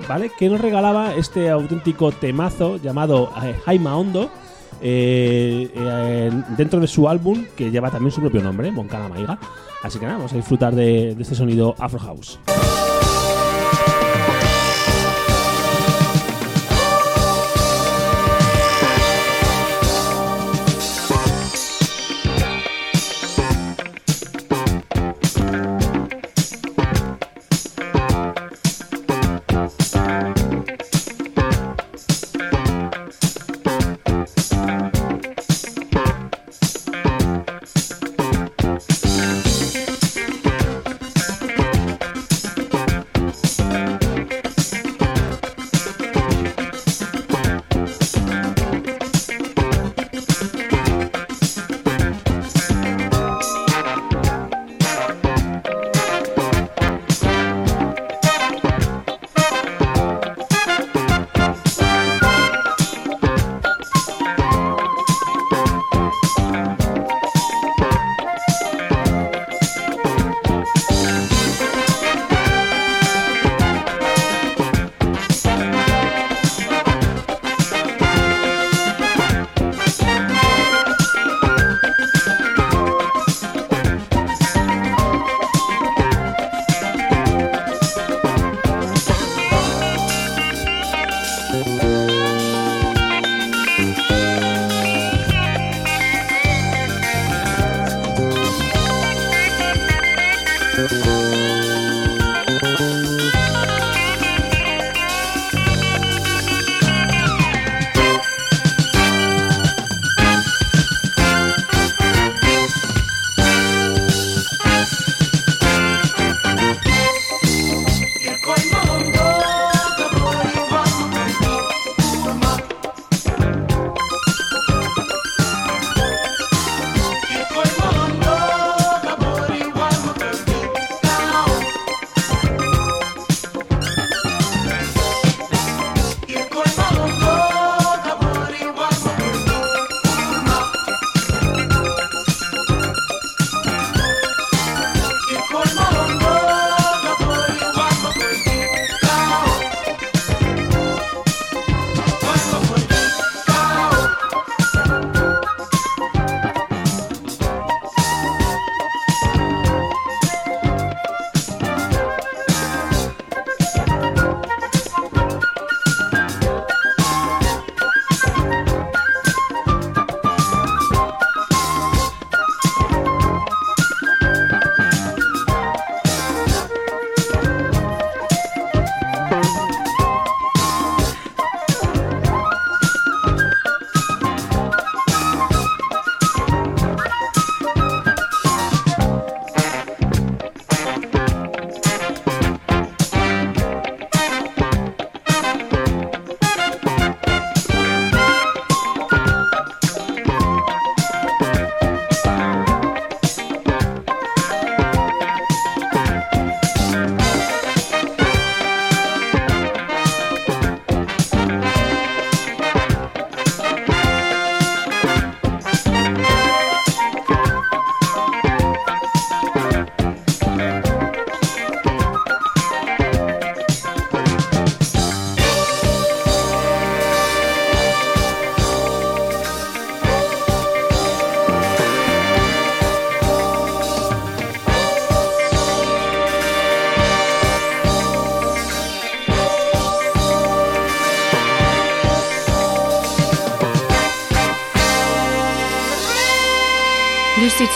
[0.08, 0.32] ¿vale?
[0.36, 4.32] Que nos regalaba este auténtico temazo llamado eh, Jaima Hondo.
[4.80, 9.38] Eh, eh, dentro de su álbum que lleva también su propio nombre, Bonkana Maiga.
[9.82, 12.38] Así que nada, vamos a disfrutar de, de este sonido Afro House.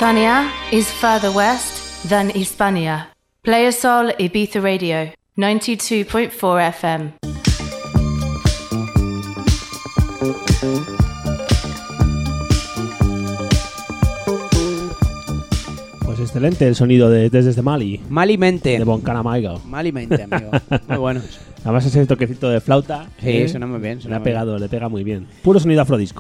[0.00, 3.08] Lusitania is further west than Hispania.
[3.42, 7.12] Playa Sol Ibiza Radio, 92.4 FM.
[16.06, 18.00] Pues excelente el sonido de desde Mali.
[18.08, 18.78] Mali mente.
[18.78, 19.60] De Boncanamaigo.
[19.66, 20.50] Mali mente, amigo.
[20.88, 21.20] Muy bueno.
[21.62, 23.06] Además ese toquecito de flauta.
[23.20, 23.48] Sí, ¿eh?
[23.50, 24.34] suena muy bien, Le suena ha muy bien.
[24.34, 25.26] pegado, le pega muy bien.
[25.42, 26.19] Puro sonido afrodisco.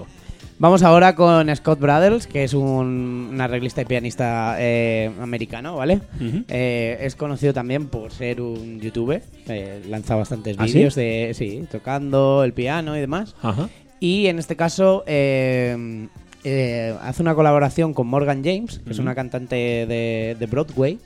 [0.60, 6.00] Vamos ahora con Scott Brothers, que es un, un arreglista y pianista eh, americano, ¿vale?
[6.48, 9.22] Eh, es conocido también por ser un youtuber.
[9.48, 10.74] eh, lanza bastantes ¿Ah, sí?
[10.74, 13.34] vídeos de, sí, tocando el piano y demás.
[13.40, 13.70] Ajá.
[14.00, 16.08] Y en este caso eh,
[16.44, 20.98] eh, hace una colaboración con Morgan James, que es una cantante de, de Broadway,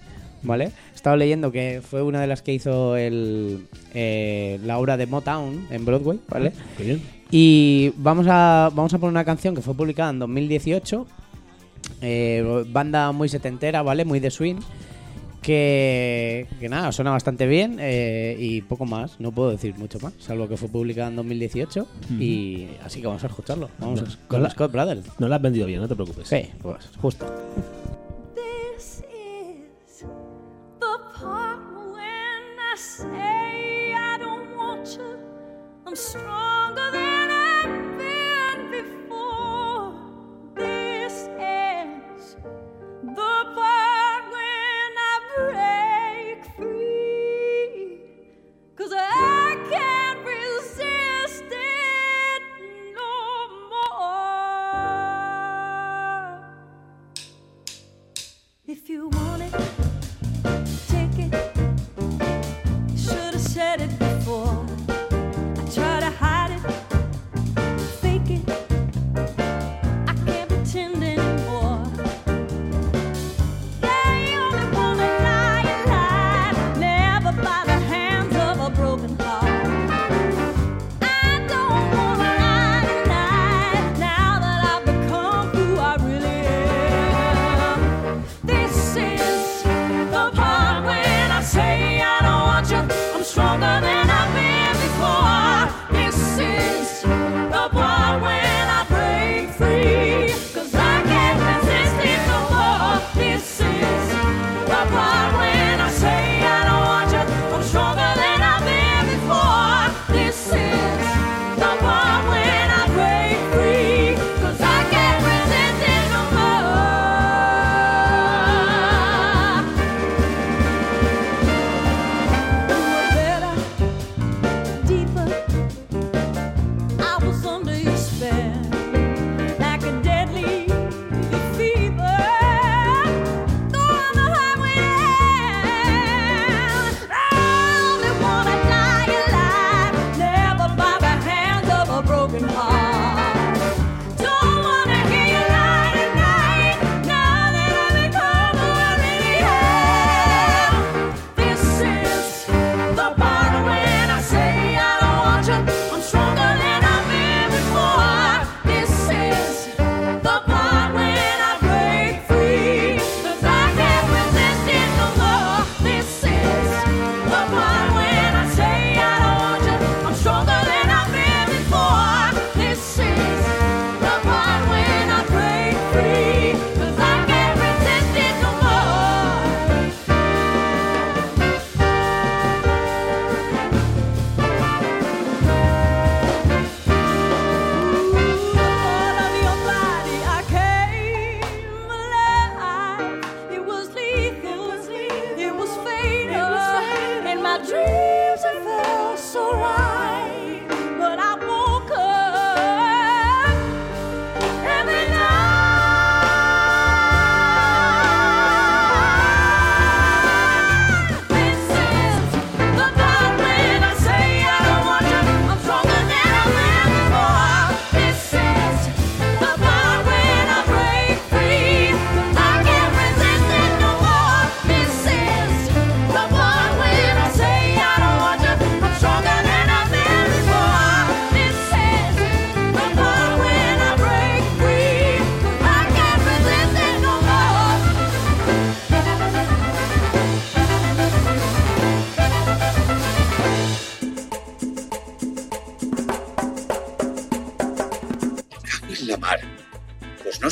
[0.43, 0.73] ¿vale?
[0.93, 5.07] He estado leyendo que fue una de las que hizo el, eh, la obra de
[5.07, 6.51] Motown en Broadway, ¿vale?
[6.77, 7.03] Qué bien.
[7.31, 11.07] Y vamos a, vamos a poner una canción que fue publicada en 2018.
[12.01, 14.05] eh, banda muy setentera, ¿vale?
[14.05, 14.57] Muy de swing.
[15.43, 19.21] Que, que nada, suena bastante bien eh, y poco más.
[19.21, 21.87] No puedo decir mucho más, salvo que fue publicada en 2018.
[22.19, 23.69] Y así que vamos a escucharlo.
[23.79, 25.05] Vamos No, a- con no la- Scott Brothers.
[25.19, 26.29] No lo has vendido bien, no te preocupes.
[26.29, 27.27] Sí, pues justo.
[28.35, 29.99] This is
[30.81, 30.87] the
[31.21, 31.61] part
[31.93, 35.03] when I say I don't want you.
[35.87, 36.44] I'm stronger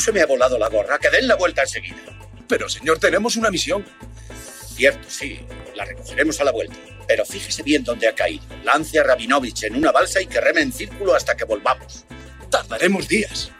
[0.02, 1.96] se me ha volado la gorra, que den la vuelta enseguida.
[2.48, 3.84] Pero, señor, tenemos una misión.
[4.74, 5.40] Cierto, sí,
[5.76, 6.76] la recogeremos a la vuelta.
[7.06, 8.44] Pero fíjese bien dónde ha caído.
[8.64, 12.04] Lance a Rabinovich en una balsa y que reme en círculo hasta que volvamos.
[12.50, 13.52] Tardaremos días.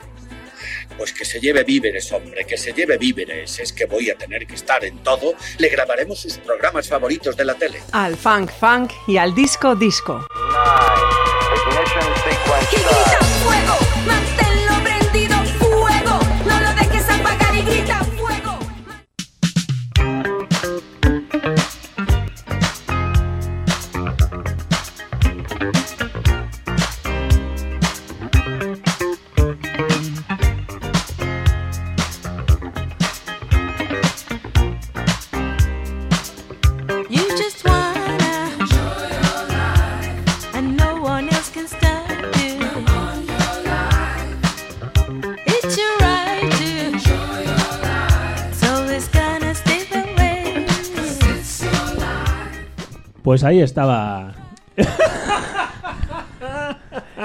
[0.98, 3.58] Pues que se lleve víveres, hombre, que se lleve víveres.
[3.60, 5.34] Es que voy a tener que estar en todo.
[5.58, 7.80] Le grabaremos sus programas favoritos de la tele.
[7.92, 10.26] Al funk funk y al disco disco.
[13.44, 14.21] fuego, manténlo
[53.32, 54.34] Pues ahí estaba.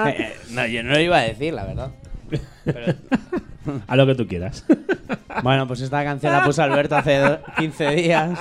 [0.05, 1.89] Eh, no, yo no lo iba a decir, la verdad.
[2.63, 2.93] Pero-
[3.87, 4.63] A lo que tú quieras.
[5.43, 8.39] Bueno, pues esta canción la puso Alberto hace do- 15 días.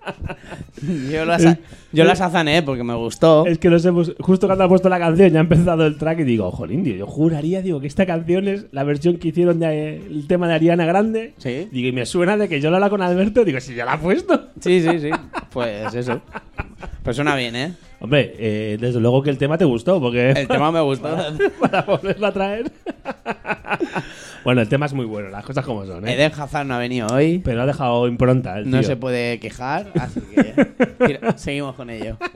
[1.12, 1.58] Yo la, sa-
[1.92, 3.46] yo la sazané porque me gustó.
[3.46, 4.14] Es que nos hemos.
[4.20, 6.94] Justo cuando ha puesto la canción, ya ha empezado el track y digo, jolín, tío,
[6.96, 10.84] yo juraría, digo, que esta canción es la versión que hicieron del tema de Ariana
[10.84, 11.32] Grande.
[11.38, 11.68] Sí.
[11.72, 13.94] Digo, y me suena de que yo la habla con Alberto, digo, si ya la
[13.94, 14.48] ha puesto.
[14.60, 15.10] Sí, sí, sí.
[15.50, 16.20] Pues eso.
[17.02, 17.72] Pues suena bien, ¿eh?
[18.00, 20.30] Hombre, eh, desde luego que el tema te gustó, porque.
[20.30, 21.04] El tema me gustó.
[21.08, 22.70] para, para volverlo a traer.
[24.44, 26.14] bueno, el tema es muy bueno, las cosas como son, ¿eh?
[26.14, 27.40] Eden Hazard no ha venido hoy.
[27.44, 28.88] Pero ha dejado impronta el No tío.
[28.88, 30.67] se puede quejar, así que
[31.36, 32.16] seguimos con ello.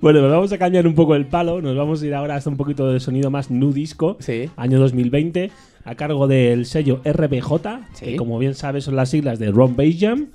[0.00, 1.62] Bueno, pues vamos a cambiar un poco el palo.
[1.62, 4.16] Nos vamos a ir ahora hasta un poquito de sonido más nu disco.
[4.56, 5.52] Año 2020,
[5.84, 7.52] a cargo del sello RBJ,
[8.00, 8.16] que Sí.
[8.16, 10.30] como bien sabes son las siglas de Ron Jam.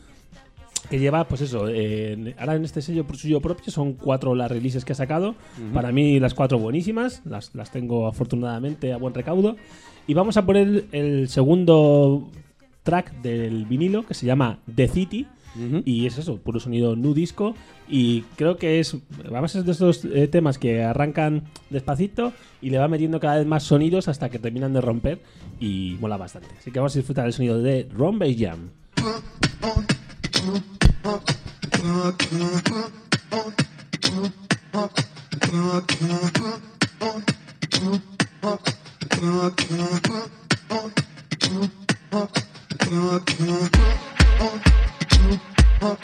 [0.89, 4.85] Que lleva, pues eso, ahora en este sello por suyo propio son cuatro las releases
[4.85, 5.35] que ha sacado.
[5.73, 9.57] Para mí las cuatro buenísimas, las, las tengo afortunadamente a buen recaudo.
[10.07, 12.29] Y vamos a poner el segundo
[12.83, 15.27] track del vinilo que se llama The City.
[15.85, 17.55] Y es eso, puro sonido nu disco.
[17.87, 18.95] Y creo que es.
[19.29, 23.37] Vamos a ser de estos eh, temas que arrancan despacito y le va metiendo cada
[23.37, 25.19] vez más sonidos hasta que terminan de romper.
[25.59, 26.49] Y mola bastante.
[26.57, 28.69] Así que vamos a disfrutar el sonido de Bass Jam.
[45.83, 45.97] Oh,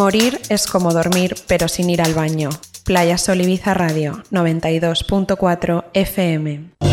[0.00, 2.48] Morir es como dormir, pero sin ir al baño.
[2.86, 6.89] Playa Sol Ibiza Radio 92.4 FM.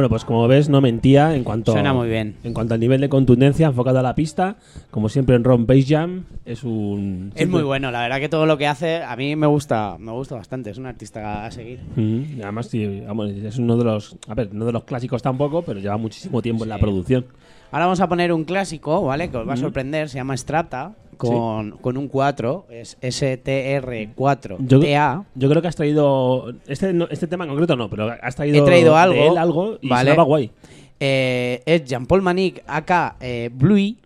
[0.00, 2.36] Bueno, pues como ves, no mentía en cuanto, Suena muy bien.
[2.42, 4.56] en cuanto al nivel de contundencia enfocado a la pista.
[4.90, 7.32] Como siempre en Ron Bass Jam, es un...
[7.34, 10.10] Es muy bueno, la verdad que todo lo que hace a mí me gusta, me
[10.12, 11.80] gusta bastante, es un artista a seguir.
[11.96, 15.60] Mm, además, sí, vamos, es uno de los, a ver, no de los clásicos tampoco,
[15.60, 17.26] pero lleva muchísimo tiempo en la producción.
[17.70, 19.30] Ahora vamos a poner un clásico, ¿vale?
[19.30, 20.94] Que os va a sorprender, se llama Strata,
[21.28, 25.24] con, con un 4, es STR4 Yo, TA.
[25.34, 28.62] yo creo que has traído este, no- este tema en concreto no, pero has traído,
[28.62, 30.10] He traído algo, él algo y ¿vale?
[30.10, 30.50] sonaba guay.
[30.98, 33.96] Eh, es Jean-Paul Manic, acá eh, Bluey,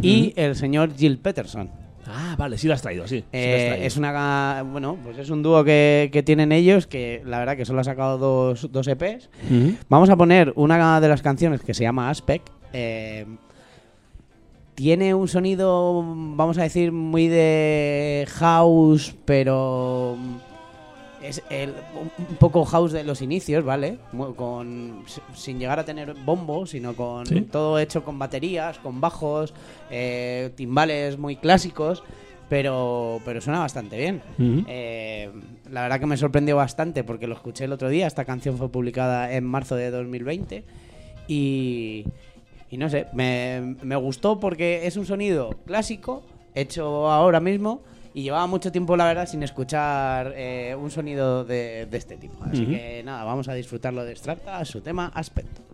[0.00, 1.68] y el señor Jill Peterson.
[2.08, 3.16] Ah, vale, sí lo has traído, sí.
[3.18, 3.86] sí lo has Eh, traído.
[3.86, 7.64] es una bueno pues es un dúo que, que tienen ellos que la verdad que
[7.64, 9.28] solo ha sacado dos, dos EPs
[9.88, 13.26] vamos a poner una de las canciones que se llama Aspect eh,
[14.76, 20.16] tiene un sonido vamos a decir muy de house pero
[21.22, 21.72] es el-
[22.18, 23.98] un poco house de los inicios, ¿vale?
[24.36, 25.02] Con,
[25.34, 27.40] sin llegar a tener bombo, sino con Sí.
[27.40, 29.52] todo hecho con baterías, con bajos,
[29.90, 32.04] eh, timbales muy clásicos,
[32.48, 34.22] pero, pero suena bastante bien.
[34.68, 35.30] Eh,
[35.68, 38.06] la verdad que me sorprendió bastante porque lo escuché el otro día.
[38.06, 40.62] Esta canción fue publicada en marzo de 2020
[41.26, 42.04] y,
[42.70, 46.22] y no sé, me, me gustó porque es un sonido clásico
[46.54, 47.82] hecho ahora mismo
[48.14, 52.42] y llevaba mucho tiempo, la verdad, sin escuchar eh, un sonido de, de este tipo.
[52.44, 55.65] Así que nada, vamos a disfrutarlo de Strata, su tema Aspect.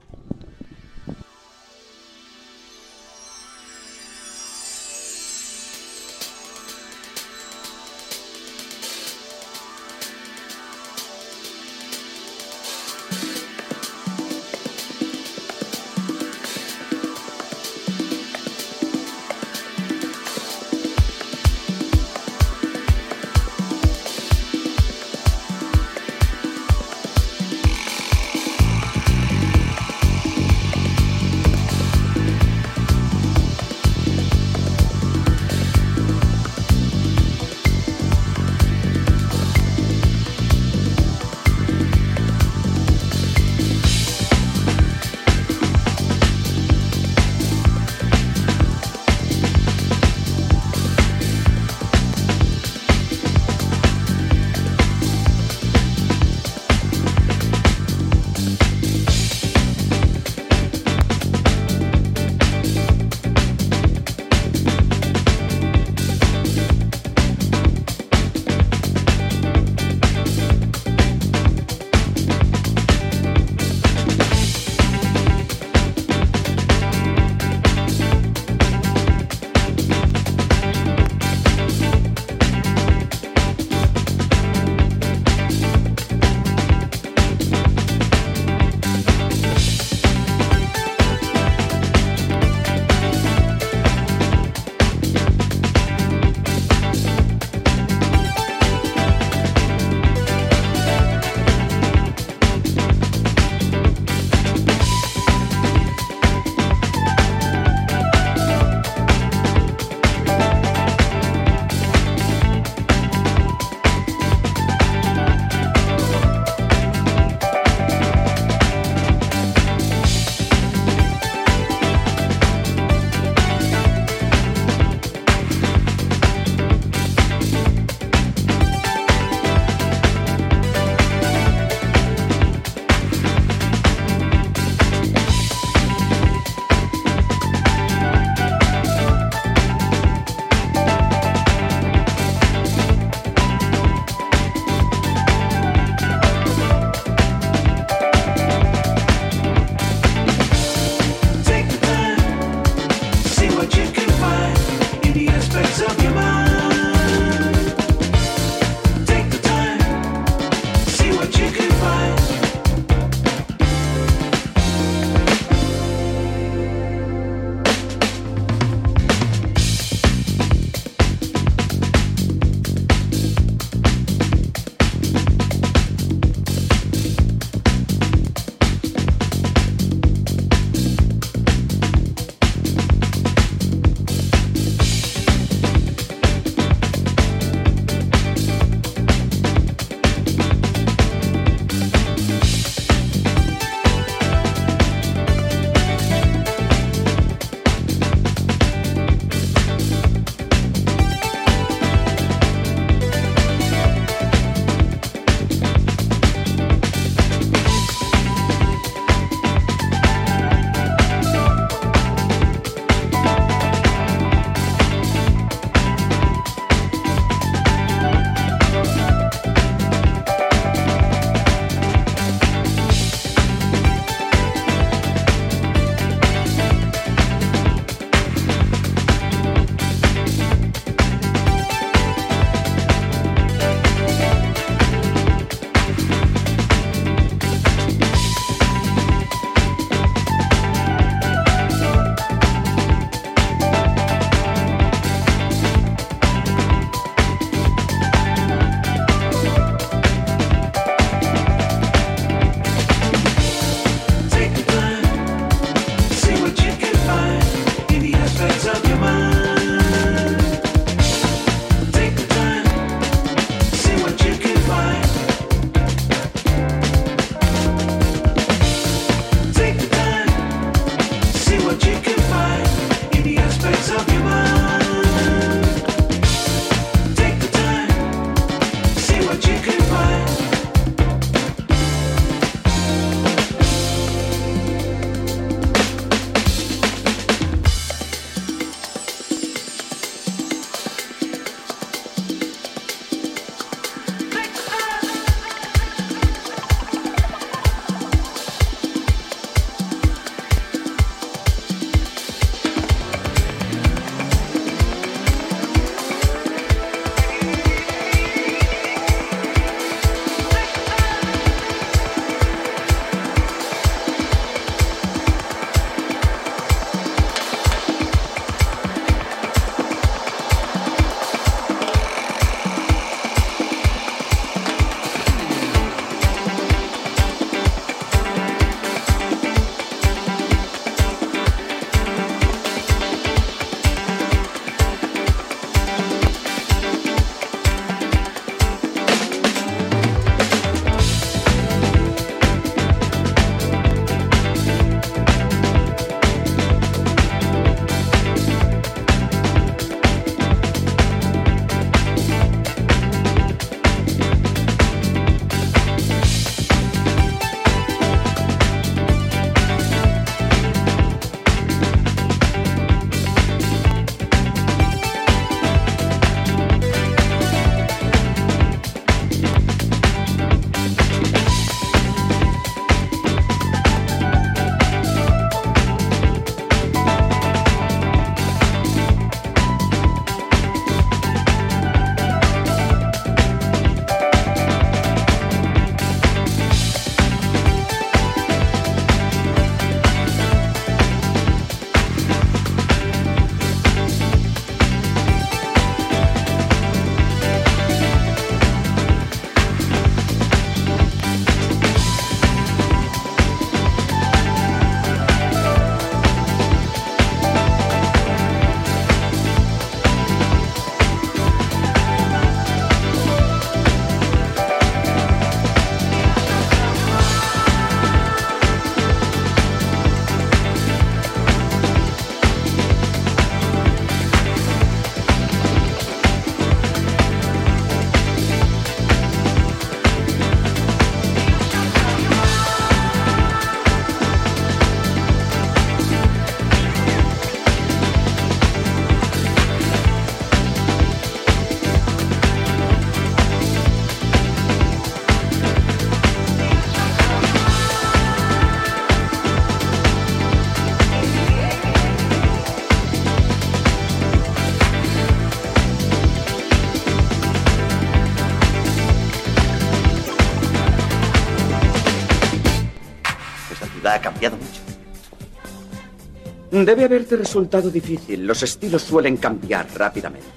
[466.84, 468.44] Debe haberte resultado difícil.
[468.44, 470.48] Los estilos suelen cambiar rápidamente.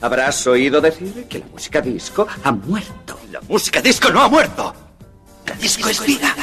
[0.00, 3.16] Habrás oído decir que la música disco ha muerto.
[3.30, 4.74] La música disco no ha muerto.
[5.46, 6.34] La disco es vida.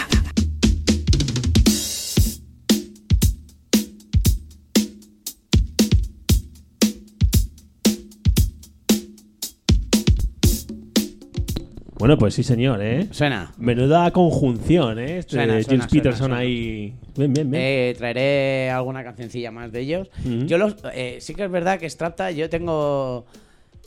[12.00, 13.10] Bueno, pues sí, señor, ¿eh?
[13.12, 13.52] Suena.
[13.58, 15.18] Menuda conjunción, ¿eh?
[15.20, 16.50] Este Suena, de suena, James Peterson suena, suena.
[16.50, 16.96] ahí.
[17.20, 17.62] Bien, bien, bien.
[17.64, 20.10] Eh, traeré alguna cancioncilla más de ellos.
[20.24, 23.26] Yo los, eh, sí que es verdad que Strata, yo tengo.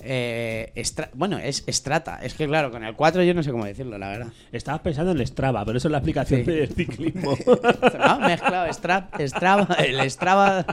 [0.05, 2.19] eh, Estra- bueno, es Strata.
[2.23, 4.27] Es que claro, con el 4 yo no sé cómo decirlo, la verdad.
[4.51, 6.51] Estabas pensando en el Strava, pero eso es la aplicación Sí.
[6.51, 7.35] de ciclismo.
[8.01, 10.65] Ah, mezclado Stra- Strava, el Strava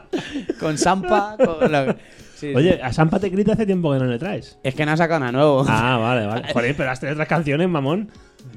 [0.60, 1.38] con Sampa.
[1.38, 1.98] Con
[2.36, 2.80] sí, Oye, sí.
[2.82, 4.58] a Sampa te grita hace tiempo que no le traes.
[4.64, 5.64] Es que no ha sacado nada nuevo.
[5.68, 6.48] Ah, vale, vale.
[6.54, 8.10] Joder, pero has traído otras canciones, mamón.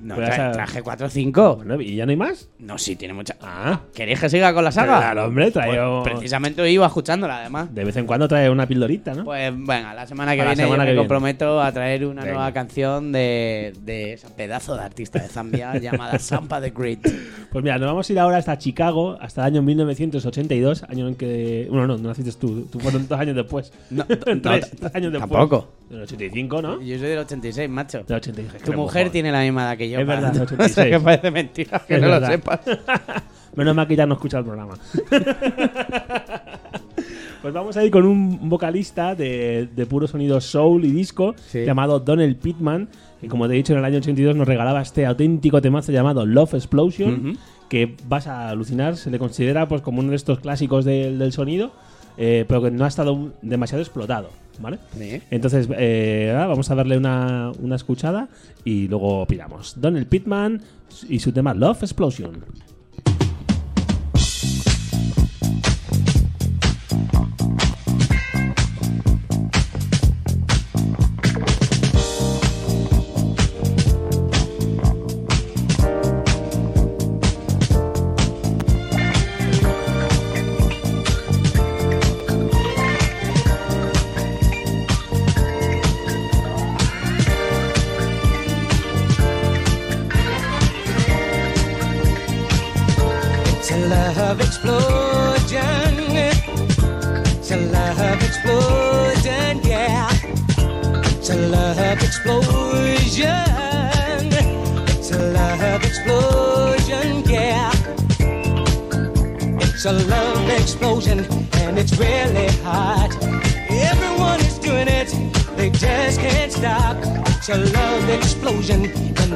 [0.03, 1.57] No, Pues tra- esa- traje 4 o 5.
[1.57, 2.49] Bueno, ¿y ya no hay más?
[2.59, 3.37] No, sí, tiene mucha.
[3.41, 3.81] Ah.
[3.95, 4.99] ¿Queréis que siga con la saga?
[4.99, 7.75] Claro, hombre, traigo- Pues precisamente iba escuchándola, además.
[7.75, 9.25] De vez en cuando trae una pildorita, ¿no?
[9.25, 10.99] Pues venga, la semana que la viene semana yo que me viene.
[11.09, 12.35] comprometo a traer una Venga.
[12.35, 17.07] nueva canción de, de ese pedazo de artista de Zambia llamada Sampa the Great.
[17.53, 21.15] Pues mira, nos vamos a ir ahora hasta Chicago, hasta el año 1982, año en
[21.17, 21.67] que...
[21.71, 23.71] Bueno, no, no naciste tú, tú fueron dos años después.
[23.91, 25.31] No, tres, no, tres años después.
[25.31, 25.69] tampoco.
[25.91, 26.81] Del 85, ¿no?
[26.81, 28.05] Yo soy del 86, macho.
[28.05, 28.55] Del 86.
[28.57, 30.01] es que Tu mujer tiene la misma edad que yo.
[30.01, 30.97] Es para- verdad, del O sea 86.
[30.97, 32.29] que parece mentira que Es no verdad.
[32.29, 32.61] lo sepas.
[33.57, 34.75] Menos mal que ya no escucha el programa.
[37.43, 42.01] pues vamos a ir con un vocalista de, de puro sonido soul y disco llamado
[42.01, 42.89] Donald Pittman,
[43.23, 46.27] que como te he dicho en el año 82 nos regalaba este auténtico temazo llamado
[46.27, 47.39] Love Explosion,
[47.71, 51.33] que vas a alucinar, se le considera pues como uno de estos clásicos del, del
[51.33, 51.73] sonido.
[52.19, 54.29] eh, pero que no ha estado demasiado explotado,
[54.61, 54.79] ¿vale?
[54.99, 55.23] Sí.
[55.31, 58.29] Entonces, eh, vamos a darle una, una escuchada
[58.65, 59.81] y luego opinamos.
[59.81, 60.61] Donald Pittman
[61.09, 62.45] y su tema Love Explosion.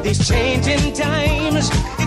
[0.07, 2.06] These changing times.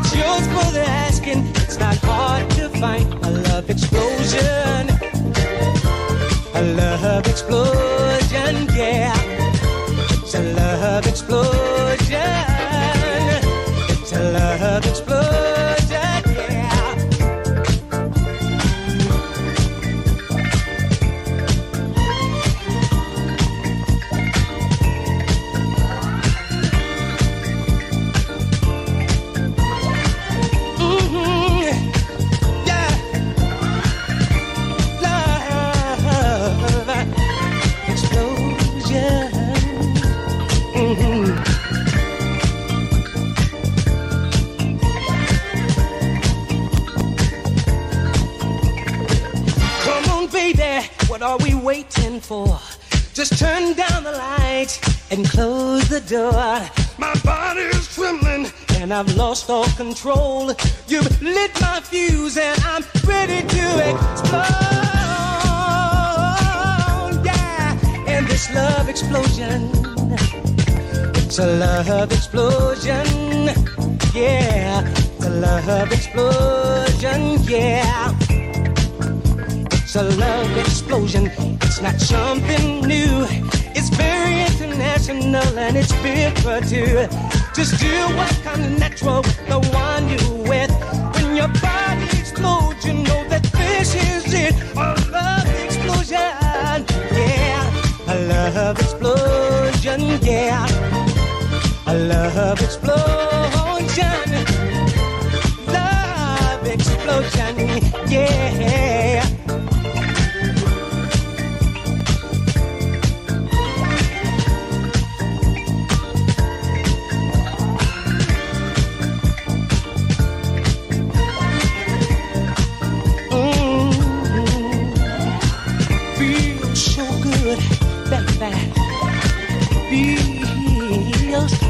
[59.49, 60.51] All control.
[60.87, 64.45] You've lit my fuse and I'm ready to explode.
[67.25, 67.77] Yeah,
[68.07, 69.71] and this love explosion.
[71.15, 73.05] It's a love explosion.
[74.13, 77.39] Yeah, it's a love explosion.
[77.43, 78.15] Yeah.
[79.71, 81.31] It's a love explosion.
[81.61, 83.25] It's not something new.
[85.11, 87.07] And it's bigger too.
[87.55, 90.71] Just do what comes natural with the one you with.
[91.15, 94.53] When your body explodes, you know that this is it.
[94.77, 96.85] A love explosion.
[97.11, 98.07] Yeah.
[98.07, 100.01] A love explosion.
[100.21, 100.67] Yeah.
[101.87, 104.29] A love explosion.
[105.73, 107.57] Love explosion.
[108.11, 108.48] Yeah.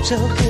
[0.10, 0.49] So.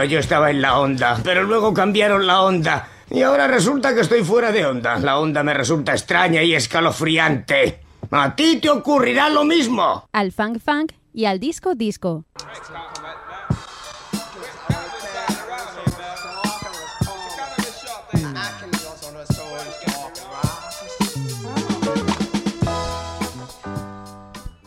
[0.00, 2.88] Bueno, yo estaba en la onda, pero luego cambiaron la onda.
[3.10, 4.98] Y ahora resulta que estoy fuera de onda.
[4.98, 7.82] La onda me resulta extraña y escalofriante.
[8.10, 10.08] A ti te ocurrirá lo mismo.
[10.12, 12.24] Al funk funk y al disco disco.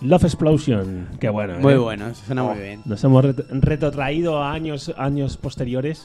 [0.04, 1.58] Love Explosion, qué bueno.
[1.60, 1.78] Muy ¿eh?
[1.78, 2.82] bueno, suena muy bien.
[2.86, 6.04] Nos hemos ret- retrotraído a años, años posteriores.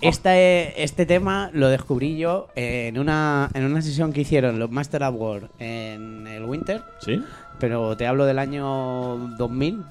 [0.00, 5.04] Este, este tema lo descubrí yo en una, en una sesión que hicieron los Master
[5.04, 6.82] of War en el Winter.
[7.00, 7.22] Sí.
[7.58, 9.82] Pero te hablo del año 2000.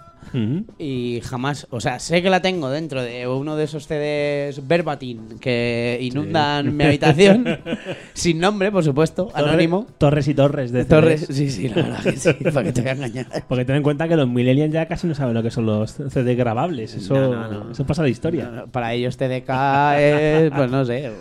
[0.77, 5.39] Y jamás, o sea, sé que la tengo dentro de uno de esos CDs verbatim
[5.39, 6.71] que inundan Sí.
[6.71, 7.45] mi habitación.
[8.13, 9.87] sin nombre, por supuesto, Torre- anónimo.
[9.97, 11.35] Torres y torres de Torres, CDs.
[11.37, 13.27] sí, sí, la verdad que sí, para que te voy a engañar.
[13.47, 15.91] Porque ten en cuenta que los millennials ya casi no saben lo que son los
[16.09, 16.95] CD grabables.
[16.95, 17.71] Eso, No, no, no.
[17.71, 18.65] eso pasa de historia.
[18.71, 19.49] Para ellos TDK
[19.99, 21.11] es, pues no sé,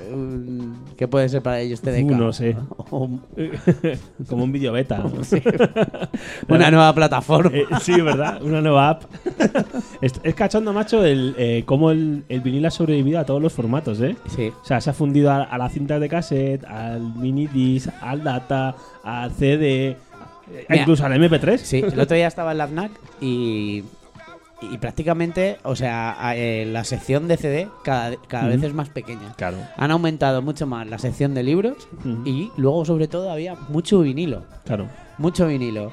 [0.96, 2.10] ¿qué puede ser para ellos TDK?
[2.10, 2.56] Uh, no sé.
[4.28, 5.04] Como un video beta.
[5.22, 5.40] Sí.
[6.48, 7.56] Una nueva plataforma.
[7.56, 8.42] Eh, sí, ¿verdad?
[8.42, 8.83] Una nueva
[10.00, 13.52] es, es cachondo, macho, el, eh, cómo el, el vinilo ha sobrevivido a todos los
[13.52, 14.16] formatos, ¿eh?
[14.34, 14.52] Sí.
[14.62, 18.22] O sea, se ha fundido a, a las cintas de cassette, al mini disc, al
[18.22, 19.96] data, al CD,
[20.52, 21.58] eh, Mira, incluso al MP3.
[21.58, 22.90] Sí, el otro día estaba en la FNAC
[23.20, 23.84] y,
[24.60, 29.32] y prácticamente, o sea, eh, la sección de CD cada, cada vez es más pequeña.
[29.36, 29.58] Claro.
[29.76, 31.88] Han aumentado mucho más la sección de libros
[32.24, 34.42] y luego, sobre todo, había mucho vinilo.
[34.64, 34.88] Claro.
[35.18, 35.92] Mucho vinilo.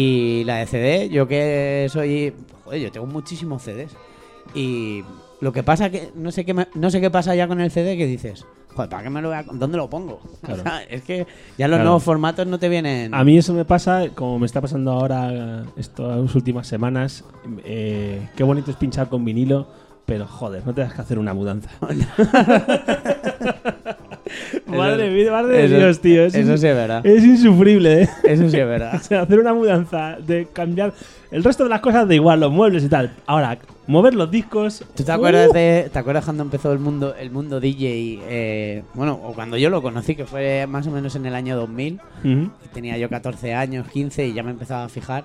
[0.00, 2.32] Y la de CD, yo que soy.
[2.64, 3.96] Joder, yo tengo muchísimos CDs.
[4.54, 5.02] Y
[5.40, 6.10] lo que pasa que.
[6.14, 8.46] No sé qué, me- no sé qué pasa ya con el CD que dices.
[8.76, 10.20] Joder, ¿para qué me lo voy a- ¿Dónde lo pongo?
[10.42, 10.60] Claro.
[10.60, 11.26] O sea, es que
[11.56, 11.82] ya los Claro.
[11.84, 13.12] nuevos formatos no te vienen.
[13.12, 17.24] A mí eso me pasa, como me está pasando ahora estas últimas semanas.
[17.64, 19.66] eh, qué bonito es pinchar con vinilo,
[20.06, 21.70] pero joder, no te das que hacer una mudanza.
[24.76, 26.24] Madre mía, madre de eso- Dios, tío.
[26.24, 27.04] Es eso sí es verdad.
[27.06, 28.08] Es insufrible, ¿eh?
[28.24, 28.94] Eso sí es verdad.
[29.00, 30.92] O sea, hacer una mudanza, de cambiar.
[31.30, 33.12] El resto de las cosas da igual, los muebles y tal.
[33.26, 34.84] Ahora, mover los discos.
[34.94, 35.52] ¿Tú te acuerdas ¡uh!
[35.52, 39.68] de te acuerdas cuando empezó el mundo el mundo DJ eh, bueno, o cuando yo
[39.70, 42.50] lo conocí que fue más o menos en el año 2000, Ujú.
[42.72, 45.24] tenía yo 14 años, 15 y ya me empezaba a fijar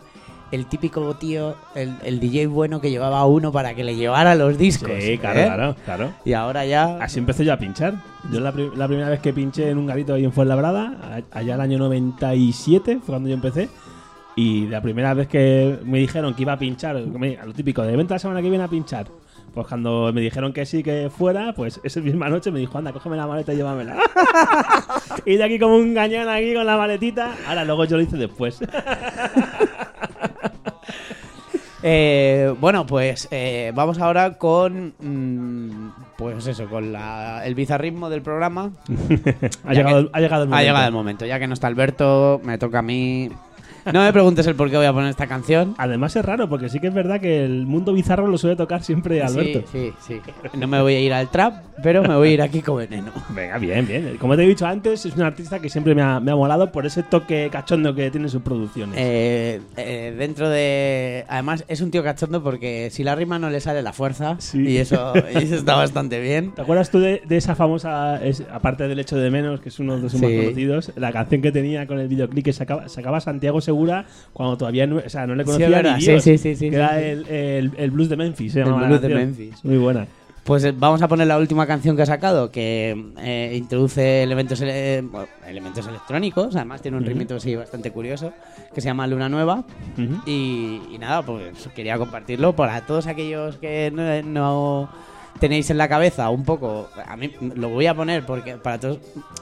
[0.54, 4.36] el típico tío, el, el DJ bueno que llevaba a uno para que le llevara
[4.36, 4.92] los discos.
[5.00, 5.46] Sí, claro, ¿eh?
[5.46, 6.14] claro, claro.
[6.24, 7.96] Y ahora ya Así empecé yo a pinchar.
[8.32, 11.56] Yo la, pri- la primera vez que pinché en un garito ahí en Fuenlabrada, allá
[11.56, 13.70] el año 97, fue cuando yo empecé.
[14.36, 17.96] Y la primera vez que me dijeron que iba a pinchar, a lo típico, de
[17.96, 19.08] venta la semana que viene a pinchar.
[19.54, 22.92] Pues cuando me dijeron que sí, que fuera, pues esa misma noche me dijo, anda,
[22.92, 23.98] cógeme la maleta y llévamela.
[25.26, 27.36] y de aquí como un gañán aquí con la maletita.
[27.48, 28.60] Ahora luego yo lo hice después.
[31.86, 34.94] Eh, bueno, pues eh, vamos ahora con.
[35.00, 38.72] mm, pues eso, con la- el bizarrismo del programa.
[39.66, 40.62] ha, llegado, que- ha llegado el Ha momento.
[40.66, 41.26] llegado el momento.
[41.26, 43.30] Ya que no está Alberto, me toca a mí.
[43.92, 45.76] No me preguntes el por qué voy a poner esta canción.
[45.78, 48.84] Además es raro, porque sí que es verdad que el mundo bizarro lo suele tocar
[48.84, 49.64] siempre Alberto.
[49.72, 50.58] Sí, sí, sí.
[50.58, 53.12] No me voy a ir al trap, pero me voy a ir aquí con veneno.
[53.30, 54.18] Venga, bien, bien.
[54.20, 56.72] Como te he dicho antes, es un artista que siempre me ha, me ha molado
[56.72, 58.96] por ese toque cachondo que tiene en sus producciones.
[58.98, 61.26] Eh, eh, dentro de.
[61.28, 64.38] Además, es un tío cachondo porque si la rima no le sale la fuerza.
[64.54, 66.52] Y, eso, y eso está bastante bien.
[66.56, 69.80] ¿Te acuerdas tú de, de esa famosa, es- aparte del hecho de menos, que es
[69.80, 70.38] uno de sus más Sí.
[70.38, 73.73] conocidos, la canción que tenía con el videoclip que sacaba, sacaba Santiago Segura
[74.34, 76.02] cuando todavía no, o sea, no le conocía ni.
[76.02, 77.02] Sí, Dios, sí, sí, sí, que era.
[77.02, 78.54] El, el- el blues de Memphis.
[78.54, 79.10] se El blues de.
[79.10, 79.64] Memphis.
[79.66, 80.08] Muy buena.
[80.44, 84.60] Pues eh, vamos a poner la última canción que ha sacado, que eh, introduce elementos,
[84.60, 86.54] ele- bueno, elementos electrónicos.
[86.58, 88.34] Además, tiene un ritmo así bastante curioso,
[88.76, 89.64] que se llama Luna Nueva.
[90.26, 94.90] Y, y nada, pues quería compartirlo para todos aquellos que no, no
[95.44, 96.88] tenéis en la cabeza un poco.
[97.06, 99.00] A mí lo voy a poner porque para todos,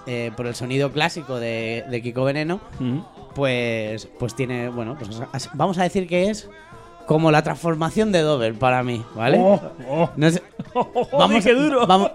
[0.07, 2.60] eh, por el sonido clásico de, de Kiko Veneno,
[3.36, 5.11] pues, pues tiene, bueno, pues
[5.53, 6.49] vamos a decir que es
[7.06, 9.38] como la transformación de Dover para mí, ¿vale?
[9.40, 10.10] Oh, oh.
[10.15, 10.41] No es-
[10.73, 11.86] Joder, qué duro.
[11.86, 12.10] vamos-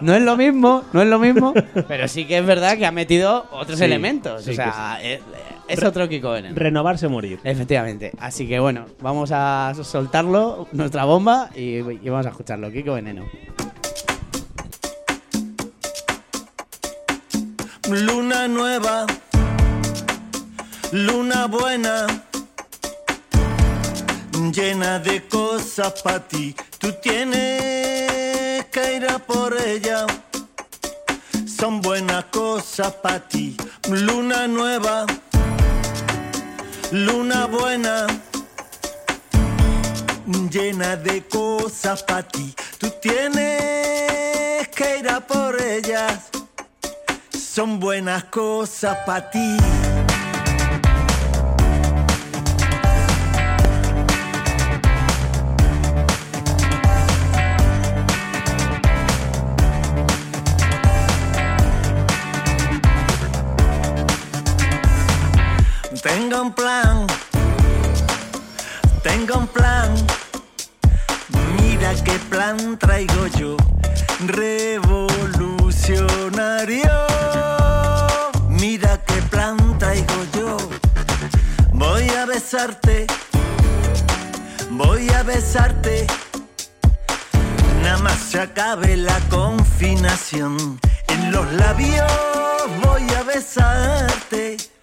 [0.00, 1.52] no es lo mismo, no es lo mismo,
[1.88, 4.44] pero sí que es verdad que ha metido otros Sí, elementos.
[4.44, 5.20] sí o sea, es,
[5.68, 6.54] es Re- otro Kiko Veneno.
[6.56, 7.40] Renovarse morir.
[7.44, 8.12] Efectivamente.
[8.18, 12.70] Así que bueno, vamos a soltarlo, nuestra bomba, y, y vamos a escucharlo.
[12.70, 13.24] Kiko Veneno.
[17.88, 19.06] Luna nueva,
[20.90, 22.06] luna buena,
[24.52, 26.54] llena de cosas para ti.
[26.78, 30.06] Tú tienes que ir a por ella.
[31.46, 33.54] Son buenas cosas para ti.
[33.90, 35.04] Luna nueva,
[36.94, 38.06] luna buena,
[40.48, 42.54] llena de cosas para ti.
[42.78, 46.30] Tú tienes que ir a por ellas
[47.32, 49.56] son buenas cosas para ti.
[66.44, 67.06] Un plan,
[69.02, 69.94] tengo un plan.
[71.58, 73.56] Mira qué plan traigo yo,
[74.26, 76.90] revolucionario.
[78.50, 80.58] Mira qué plan traigo yo.
[81.72, 83.06] Voy a besarte,
[84.70, 86.06] voy a besarte.
[87.82, 90.78] Nada más se acabe la confinación.
[91.08, 92.12] En los labios
[92.82, 94.73] voy a besarte.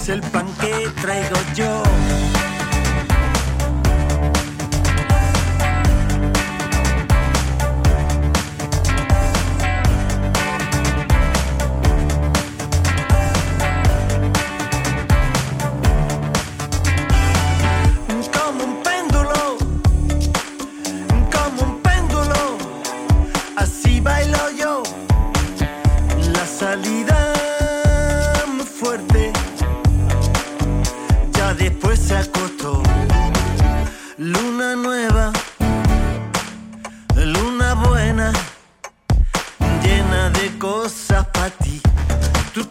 [0.00, 1.82] Es el pan que traigo yo.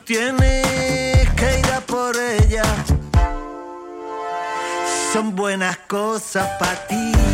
[0.10, 2.64] Tienes que ir a por ella
[5.14, 7.29] son buenas cosas para ti.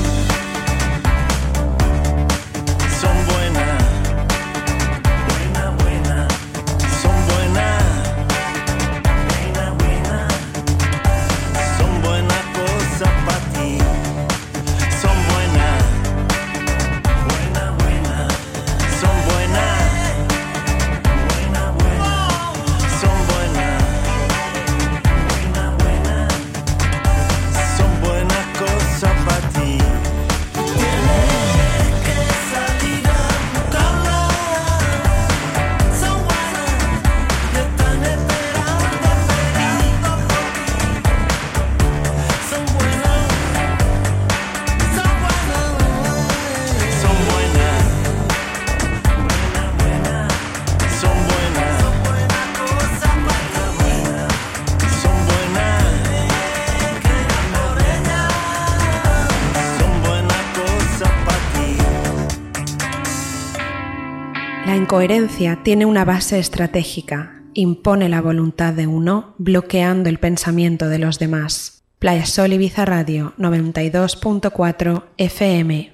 [64.65, 70.97] La incoherencia tiene una base estratégica, impone la voluntad de uno, bloqueando el pensamiento de
[70.97, 71.83] los demás.
[71.99, 75.93] Playa Sol Ibiza Radio 92.4 FM.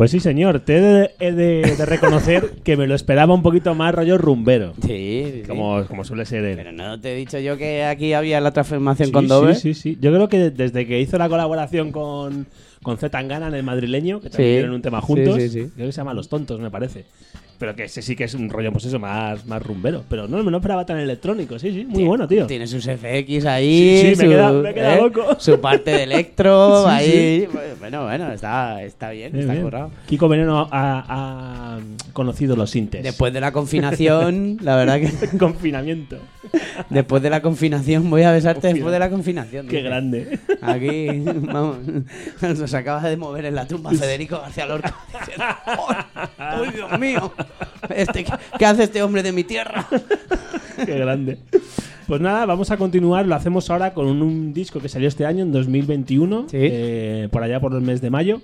[0.00, 0.60] Pues sí, señor.
[0.60, 4.16] Te he de, he de- de reconocer que me lo esperaba un poquito más rollo
[4.16, 4.72] rumbero.
[4.80, 5.42] Sí, sí.
[5.46, 6.56] Como, como suele ser él.
[6.56, 9.54] Pero no te he dicho yo que aquí había la transformación Sí, con Dove.
[9.56, 9.98] Sí, sí, sí.
[10.00, 12.46] Yo creo que desde que hizo la colaboración con,
[12.82, 14.54] con Z Tangana en el madrileño, que también Sí.
[14.60, 15.70] tienen un tema juntos, Sí, sí, sí.
[15.74, 17.04] creo que se llama Los Tontos, me parece.
[17.60, 20.02] Pero que ese sí que es un rollo, pues eso, más, más rumbero.
[20.08, 21.84] Pero no, me lo esperaba tan electrónico, sí, sí.
[21.84, 22.46] Muy bueno, tío.
[22.46, 23.98] Tiene sus FX ahí.
[24.00, 24.96] Sí, sí, me su, quedado- me ¿eh?
[24.96, 25.26] loco.
[25.38, 27.48] Su parte de electro Sí, ahí.
[27.78, 29.64] Bueno, bueno, está, está bien, Bien, está bien.
[29.64, 29.90] currado.
[30.08, 31.04] Kiko Veneno ha,
[31.76, 31.78] ha
[32.14, 33.02] conocido los sintes.
[33.02, 35.10] Después de la confinación, la verdad que.
[35.38, 36.16] Confinamiento.
[36.88, 39.66] Después de la confinación, voy a besarte después de la confinación.
[39.68, 39.88] Qué dice.
[39.88, 40.38] grande.
[40.62, 41.76] Aquí, vamos,
[42.40, 44.94] nos acaba de mover en la tumba Federico García Lorca.
[45.76, 47.32] ¡Oh, ¡Uy, Dios mío!
[47.94, 48.24] Este,
[48.58, 49.86] ¿qué, hace este hombre de mi tierra?
[50.86, 51.38] Qué grande.
[52.06, 53.26] Pues nada, vamos a continuar.
[53.26, 57.42] Lo hacemos ahora con un, un disco que salió este año, en 2021, eh, por
[57.42, 58.40] allá por el mes de mayo.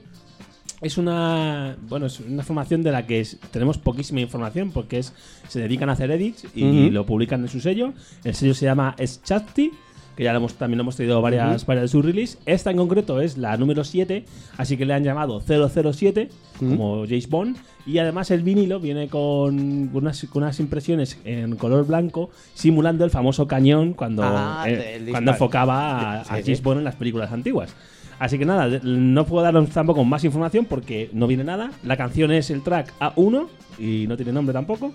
[0.83, 5.15] Es una bueno es una formación de la que es- tenemos poquísima información porque es
[5.49, 7.95] se dedican a hacer edits y lo publican en su sello.
[8.25, 9.71] El sello se llama Schatti,
[10.17, 12.39] que ya lo hemos, también lo hemos tenido varias, varias de sus release.
[12.47, 14.25] Esta en concreto es la número 7,
[14.57, 17.57] así que le han llamado 007, como James Bond.
[17.85, 23.11] Y además el vinilo viene con unas, con unas impresiones en color blanco, simulando el
[23.11, 26.43] famoso cañón cuando, Ah, eh, cuando enfocaba a, Sí, a.
[26.43, 27.75] James Bond en las películas antiguas.
[28.19, 31.71] Así que nada, no puedo daros tampoco más información porque no viene nada.
[31.85, 33.47] La canción es el track A1
[33.79, 34.93] y no tiene nombre tampoco.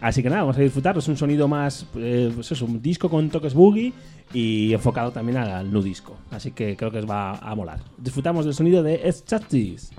[0.00, 1.00] Así que nada, vamos a disfrutarlo.
[1.00, 3.92] Es un sonido más, eh, pues eso, un disco con toques boogie
[4.32, 6.16] y enfocado también al, al nu disco.
[6.30, 7.80] Así que creo que os va a molar.
[7.96, 9.90] Disfrutamos del sonido de Eschattis.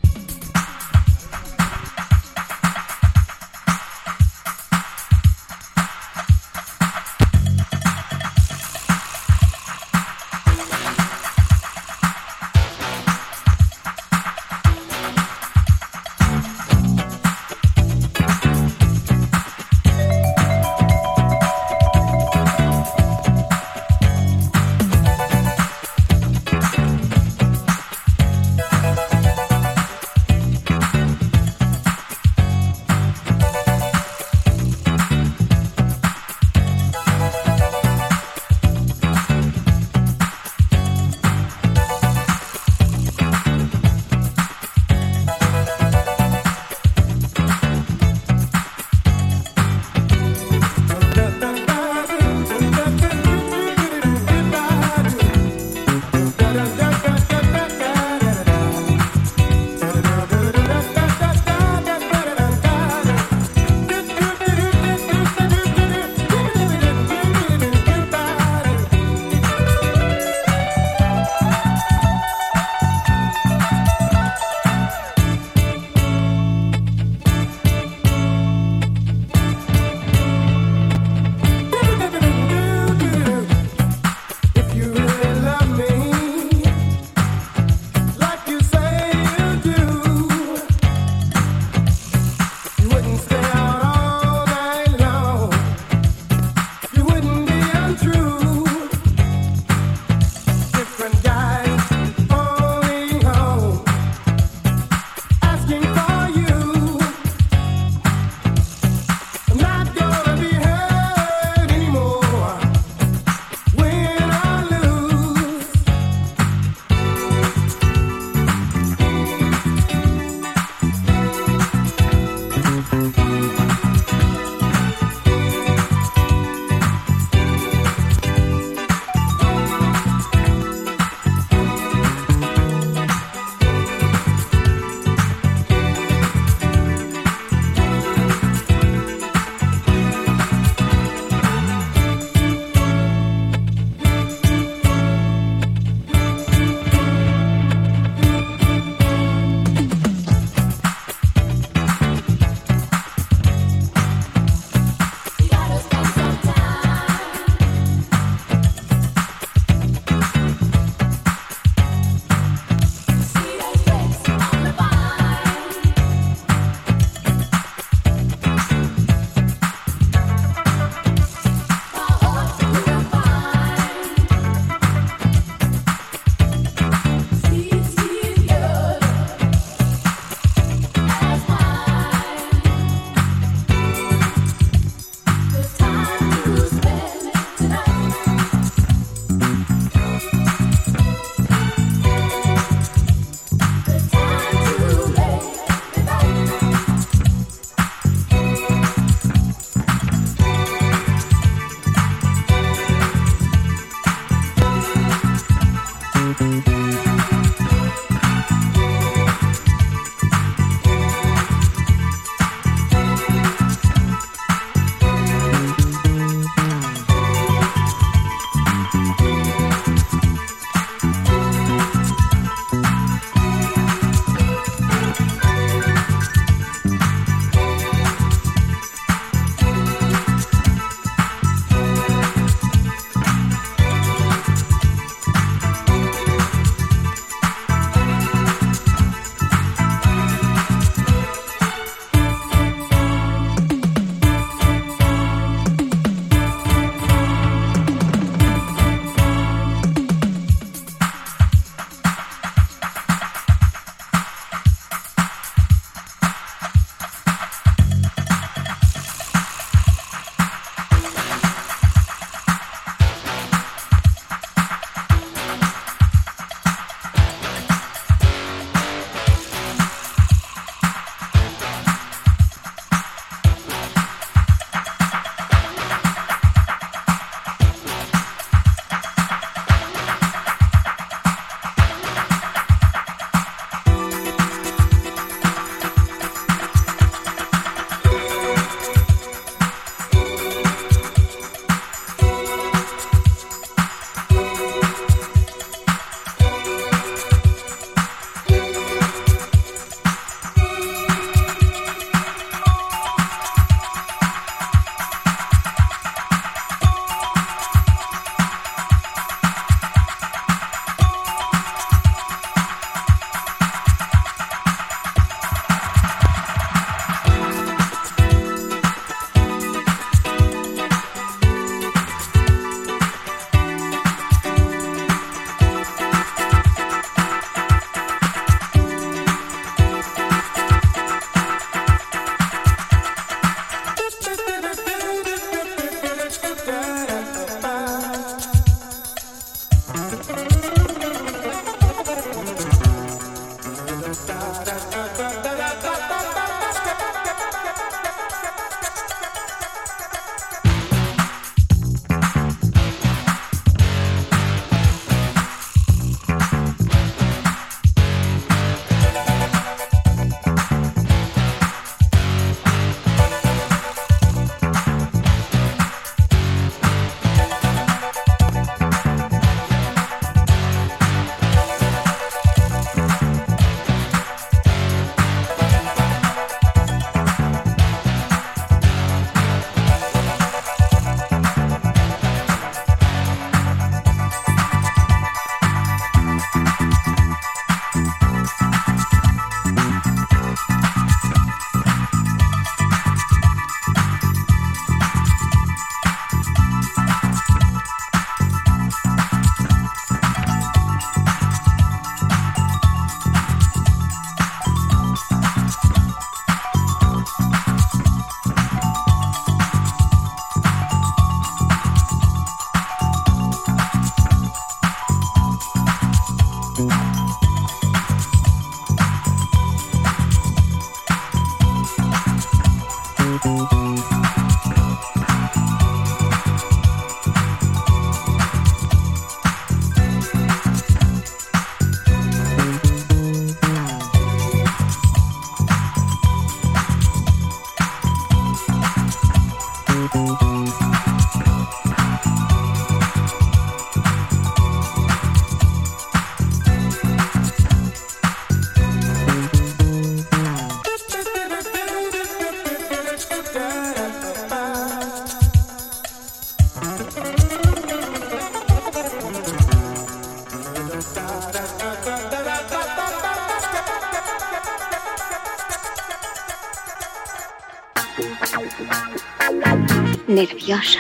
[470.40, 471.00] ¿Nervioso?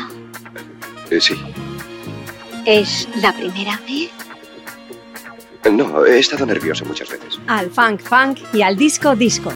[1.09, 1.33] Eh, sí.
[2.65, 4.11] ¿Es la primera vez?
[5.71, 7.39] No, he estado nervioso muchas veces.
[7.47, 9.53] Al funk funk y al disco disco.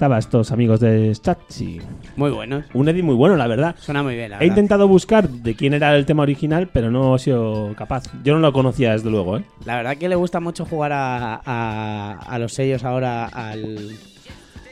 [0.00, 1.78] Estaba estos amigos de Chachi.
[2.16, 2.64] Muy buenos.
[2.72, 3.74] Un Eddie muy bueno, la verdad.
[3.78, 4.46] Suena muy bien, la He verdad.
[4.56, 8.04] intentado buscar de quién era el tema original, pero no he sido capaz.
[8.24, 9.44] Yo no lo conocía, desde luego, ¿eh?
[9.66, 13.90] La verdad que le gusta mucho jugar a, a- a los sellos ahora al,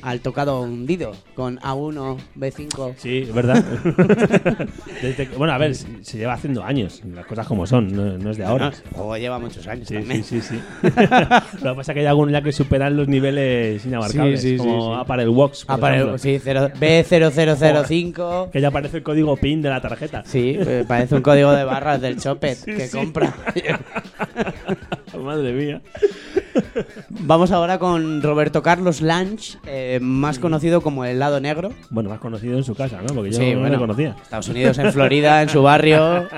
[0.03, 2.95] al tocado hundido con A1, B5.
[2.97, 3.65] Sí, es verdad.
[5.03, 8.19] Desde que- bueno, a ver, se se lleva haciendo años, las cosas como son, no,
[8.19, 8.71] no es de ahora.
[8.71, 10.25] No, juego lleva muchos años Sí, también.
[10.25, 10.61] sí, sí, sí.
[11.63, 14.59] Lo que pasa es que hay algunos ya que superan los niveles inabarcables, Sí, sí,
[14.59, 14.95] sí, como.
[14.97, 15.29] Apparel
[15.97, 16.19] ejemplo.
[16.19, 18.51] sí, cero- B0005.
[18.53, 20.23] Que ya aparece el código PIN de la tarjeta.
[20.25, 22.97] Sí, eh, parece un código de barras del Chopet Sí, que sí.
[22.97, 23.35] compra.
[25.23, 25.81] Madre mía.
[27.11, 31.73] Vamos ahora con Roberto Carlos Lange, eh, más conocido como el lado negro.
[31.91, 33.15] Bueno, más conocido en su casa, ¿no?
[33.15, 34.17] Porque yo Sí, no bueno, lo conocía.
[34.23, 36.29] Estados Unidos, en Florida, en su barrio.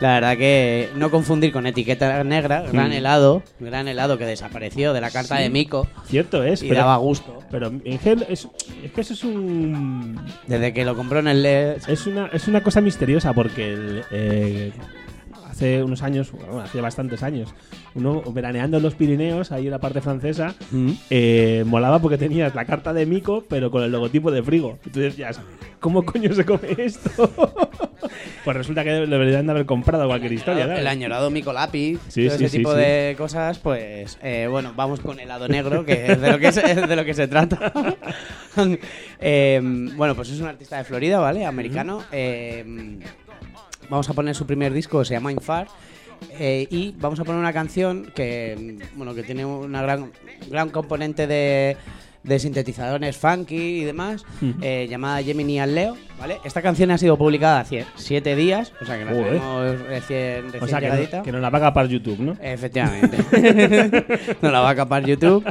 [0.00, 2.92] La verdad que no confundir con etiqueta negra, gran Mm.
[2.92, 5.42] helado, gran helado que desapareció de la carta Sí.
[5.44, 5.86] de Mico.
[6.06, 7.38] Cierto es, Y pero- daba gusto.
[7.50, 8.48] Pero en gel es,
[8.84, 11.76] es que eso es un Desde que lo compró en el LED.
[11.86, 14.72] es una es una cosa misteriosa porque el, eh,
[15.56, 17.54] hace unos años, bueno, hace bastantes años,
[17.94, 20.54] uno veraneando en los Pirineos, ahí en la parte francesa,
[21.08, 24.78] eh, molaba porque tenías la carta de Mico, pero con el logotipo de Frigo.
[24.84, 25.40] Y tú decías,
[25.80, 27.32] ¿cómo coño se come esto?
[28.44, 30.64] pues resulta que deberían de haber comprado cualquier historia.
[30.64, 30.86] El ¿sabes?
[30.88, 32.78] añorado Mico Lápiz, Sí, todo sí, ese sí, tipo sí.
[32.78, 36.70] de cosas, pues eh, bueno, vamos con helado negro, que es de lo que, se,
[36.70, 37.72] es de lo que se trata.
[39.20, 39.60] Eh,
[39.96, 41.44] bueno, pues es un artista de Florida, ¿vale?
[41.44, 42.02] Americano.
[42.10, 42.64] Eh,
[43.90, 45.68] vamos a poner su primer disco, se llama Infar.
[46.38, 50.10] eh, y vamos a poner una canción que, bueno, que tiene una gran,
[50.50, 51.76] gran componente de,
[52.22, 54.54] de sintetizadores funky y demás, Ujú.
[54.62, 56.38] eh, llamada Gemini al Leo, ¿vale?
[56.42, 59.26] Esta canción ha sido publicada hace siete días, o sea que la Joder.
[59.26, 61.18] tenemos recién, recién O sea, que, llegadita.
[61.18, 62.36] no- que nos la va a capar YouTube, ¿no?
[62.40, 63.18] Efectivamente.
[64.42, 65.44] no la va a capar YouTube.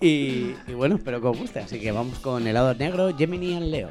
[0.00, 1.60] Y, y bueno, espero que os guste.
[1.60, 3.88] Así que vamos con helado negro, Gemini and Leo.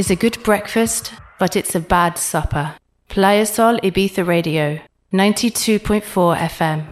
[0.00, 2.74] Is a good breakfast, but it's a bad supper.
[3.08, 4.80] Playa Sol Ibiza Radio,
[5.12, 6.86] 92.4 FM.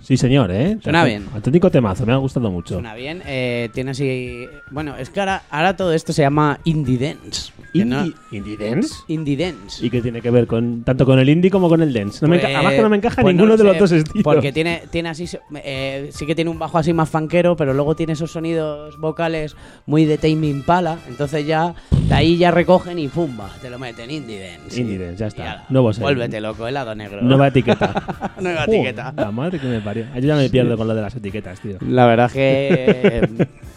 [0.00, 0.76] Sí, señor, ¿eh?
[0.82, 1.28] Suena bien.
[1.32, 2.74] Auténtico temazo, me ha gustado mucho.
[2.74, 4.48] Suena bien, eh, tiene así...
[4.72, 7.52] Bueno, es que ahora, ahora todo esto se llama indie dance.
[7.80, 8.94] Que no- Indie, dance.
[9.08, 9.84] Indie dance.
[9.84, 12.18] ¿Y qué tiene que ver con tanto con el indie como con el dance?
[12.22, 14.22] No me enca- además que no me encaja pues no ninguno de los dos estilos.
[14.24, 15.26] Porque tiene, tiene así.
[15.64, 19.56] eh, sí que tiene un bajo así más fanquero, pero luego tiene esos sonidos vocales
[19.86, 20.98] muy de Tame Impala.
[21.08, 21.74] Entonces ya
[22.08, 24.80] de ahí ya recogen y pumba, te lo meten indie dance.
[24.80, 25.52] Indie dance, ya está.
[25.52, 25.90] Ala, Nuevo.
[25.98, 27.22] Vuélvete loco, helado negro.
[27.22, 28.32] Nueva etiqueta.
[28.40, 29.12] Nueva etiqueta.
[29.16, 30.04] La madre que me parió.
[30.14, 31.78] Yo ya me pierdo con lo de las etiquetas, tío.
[31.80, 33.48] La verdad es que.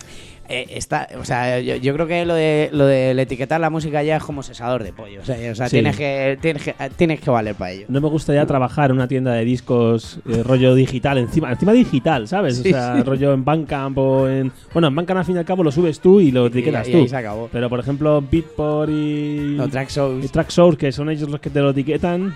[0.50, 4.04] eh, está, o sea, yo, yo creo que lo de, lo de etiquetar la música
[4.04, 5.22] ya es como sesador de pollo.
[5.22, 5.78] O sea, o sea, Sí.
[5.78, 7.86] tienes, que, tienes, que, tienes que valer para ello.
[7.90, 12.28] No me gustaría trabajar en una tienda de discos eh, rollo digital, encima encima digital,
[12.28, 12.58] ¿sabes?
[12.58, 13.04] Sí, o sea, sí.
[13.04, 14.52] rollo en Bandcamp o en...
[14.74, 16.92] Bueno, en Bandcamp al fin y al cabo lo subes tú y lo etiquetas y
[16.92, 16.98] tú.
[17.00, 17.50] ahí se acabó.
[17.52, 19.56] Pero, por ejemplo, Beatport y...
[19.58, 22.36] No, y Traxsource, que son ellos los que te lo etiquetan.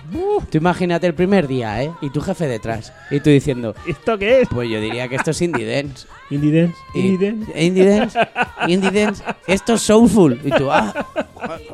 [0.50, 1.90] Tú imagínate el primer día, ¿eh?
[2.02, 2.92] Y tu jefe detrás.
[3.10, 4.48] Y tú diciendo, ¿esto qué es?
[4.48, 6.06] Pues yo diría que esto es indie dance.
[6.30, 7.60] Indie dance, indie dance.
[7.60, 8.18] Indie dance,
[8.68, 9.24] indie dance.
[9.48, 10.40] Esto es soulful.
[10.44, 10.94] Y tú, ah,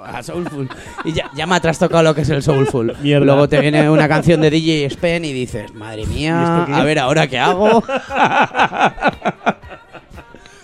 [0.02, 0.66] ah, soulful.
[1.04, 2.96] Y ya, ya me has trastocado lo que es el soulful.
[3.02, 3.26] Mierda.
[3.26, 6.72] Luego te viene una canción de DJ Spen y dices, madre mía, ¿Y esto qué
[6.72, 7.84] a ver ahora qué hago.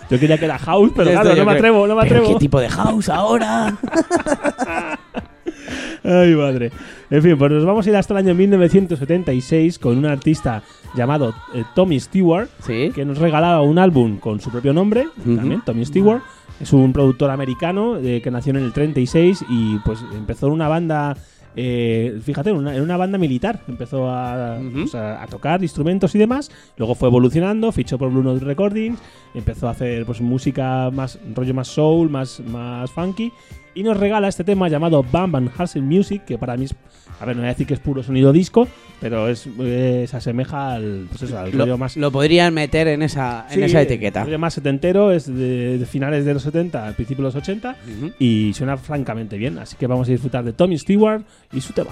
[0.09, 2.33] Yo quería que era house, pero claro, no me atrevo, no me ¿Pero atrevo.
[2.33, 3.77] ¿Qué tipo de house ahora?
[6.03, 6.71] Ay, madre.
[7.09, 10.63] En fin, pues nos vamos a ir hasta el año 1976 con un artista
[10.95, 12.49] llamado eh, Tommy Stewart,
[12.93, 16.21] que nos regalaba un álbum con su propio nombre, también Tommy Stewart.
[16.59, 20.67] Es un productor americano eh, que nació en el 36 y pues empezó en una
[20.67, 21.17] banda,
[21.55, 23.61] eh, fíjate, en una, en una banda militar.
[23.67, 26.51] Empezó a, pues, a- a tocar instrumentos y demás.
[26.77, 28.99] Luego fue evolucionando, fichó por Blue Note Recordings,
[29.33, 33.31] empezó a hacer pues música más rollo más soul, más, más funky.
[33.75, 36.75] Y nos regala este tema llamado Bam Bam Hustle Music, que para mí es,
[37.19, 38.67] a ver, no voy a decir que es puro sonido disco,
[39.01, 42.87] pero es, eh, se asemeja al, pues eso, al rollo Lo, más lo podrían meter
[42.87, 44.23] en esa, en esa etiqueta.
[44.23, 47.75] rollo más setentero, es de, de finales de los 70 al principio de los 80
[48.19, 49.57] y suena francamente bien.
[49.57, 51.91] Así que vamos a disfrutar de Tommy Stewart y su tema.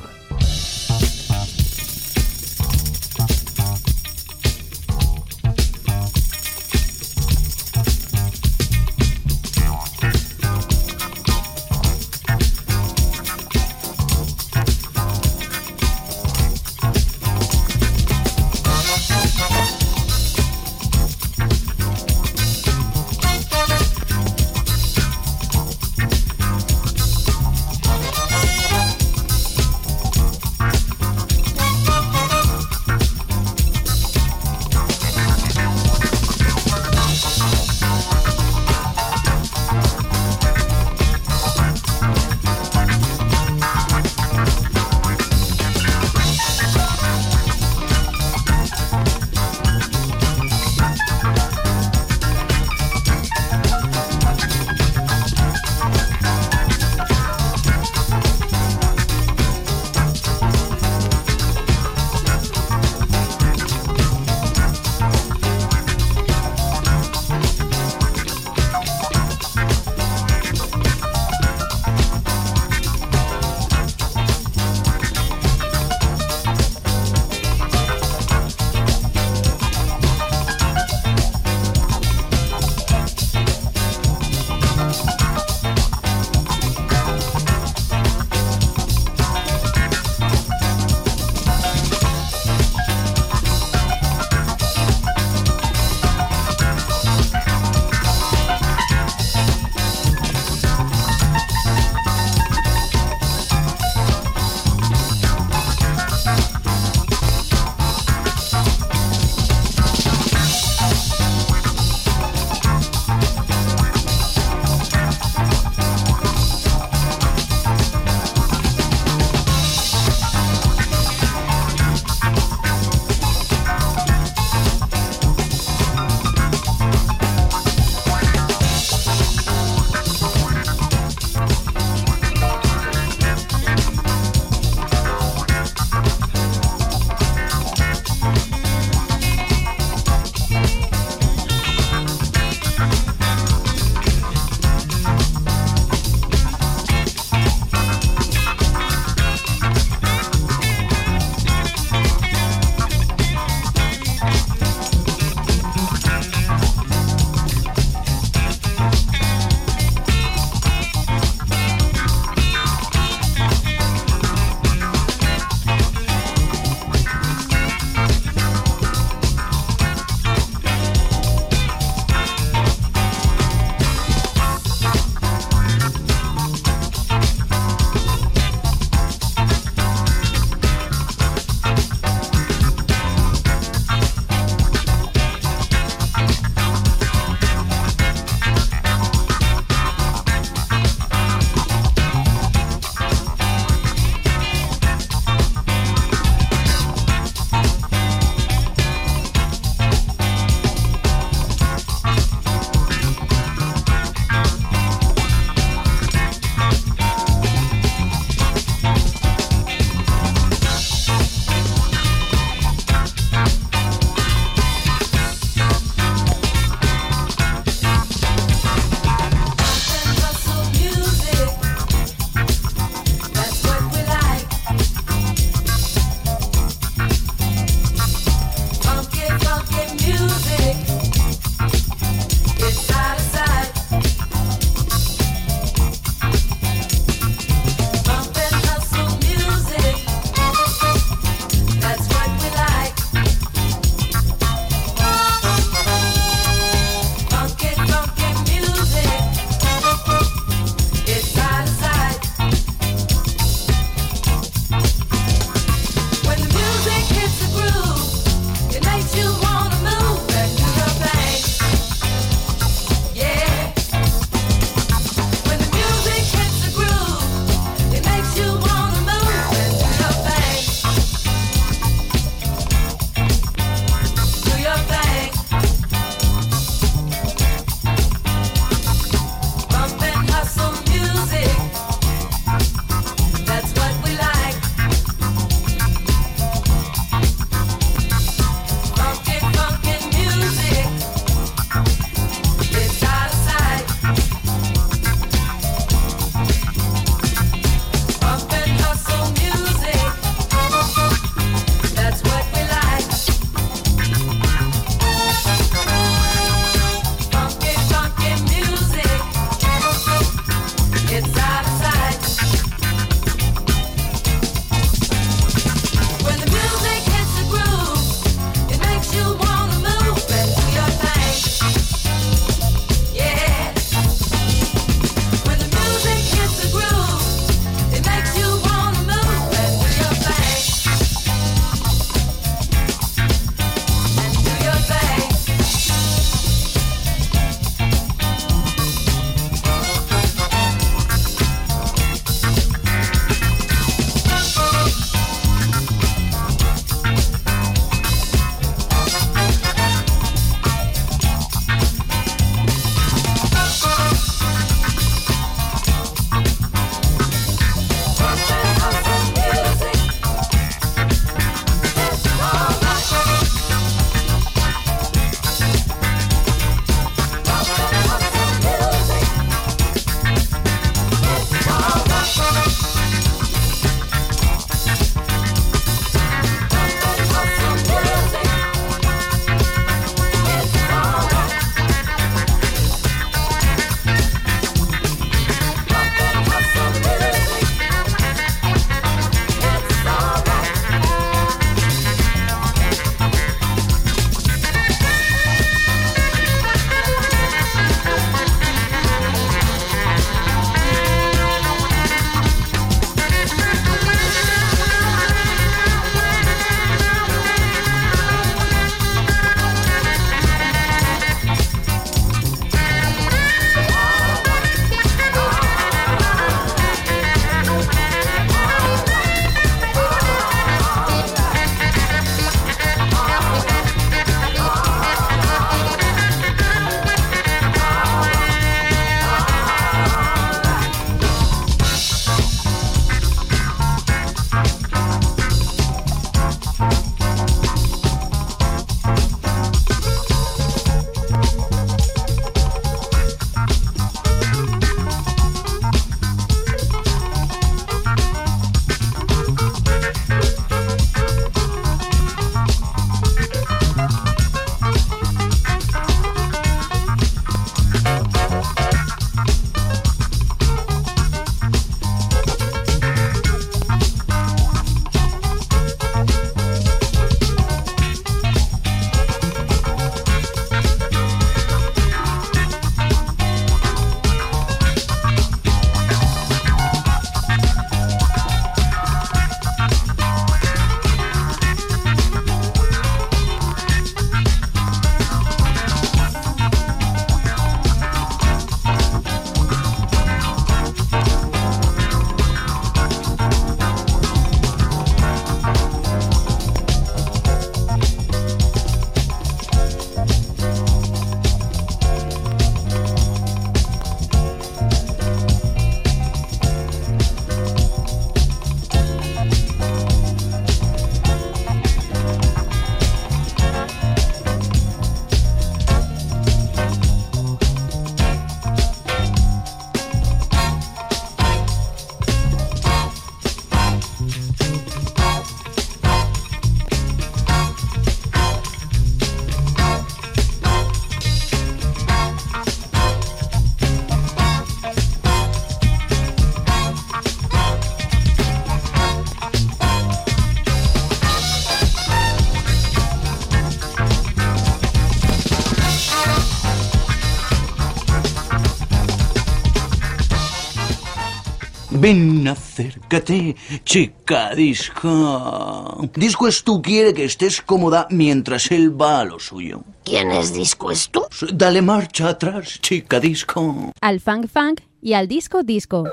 [552.01, 553.55] Ven, acércate,
[553.85, 556.09] chica disco.
[556.15, 559.83] Disco es tú quiere que estés cómoda mientras él va a lo suyo.
[560.03, 561.21] ¿Quién es Disco es tú?
[561.53, 563.91] Dale marcha atrás, chica disco.
[564.01, 566.05] Al funk funk y al disco disco.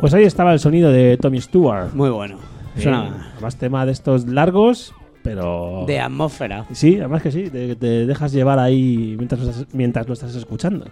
[0.00, 1.94] Pues ahí estaba el sonido de Tommy Stewart.
[1.94, 2.38] Muy bueno.
[2.76, 5.84] Eh, Suena- además tema de estos largos, pero...
[5.86, 6.66] De atmósfera.
[6.72, 10.34] Sí, además que sí, te, te dejas llevar ahí mientras lo estás, mientras lo estás
[10.34, 10.86] escuchando.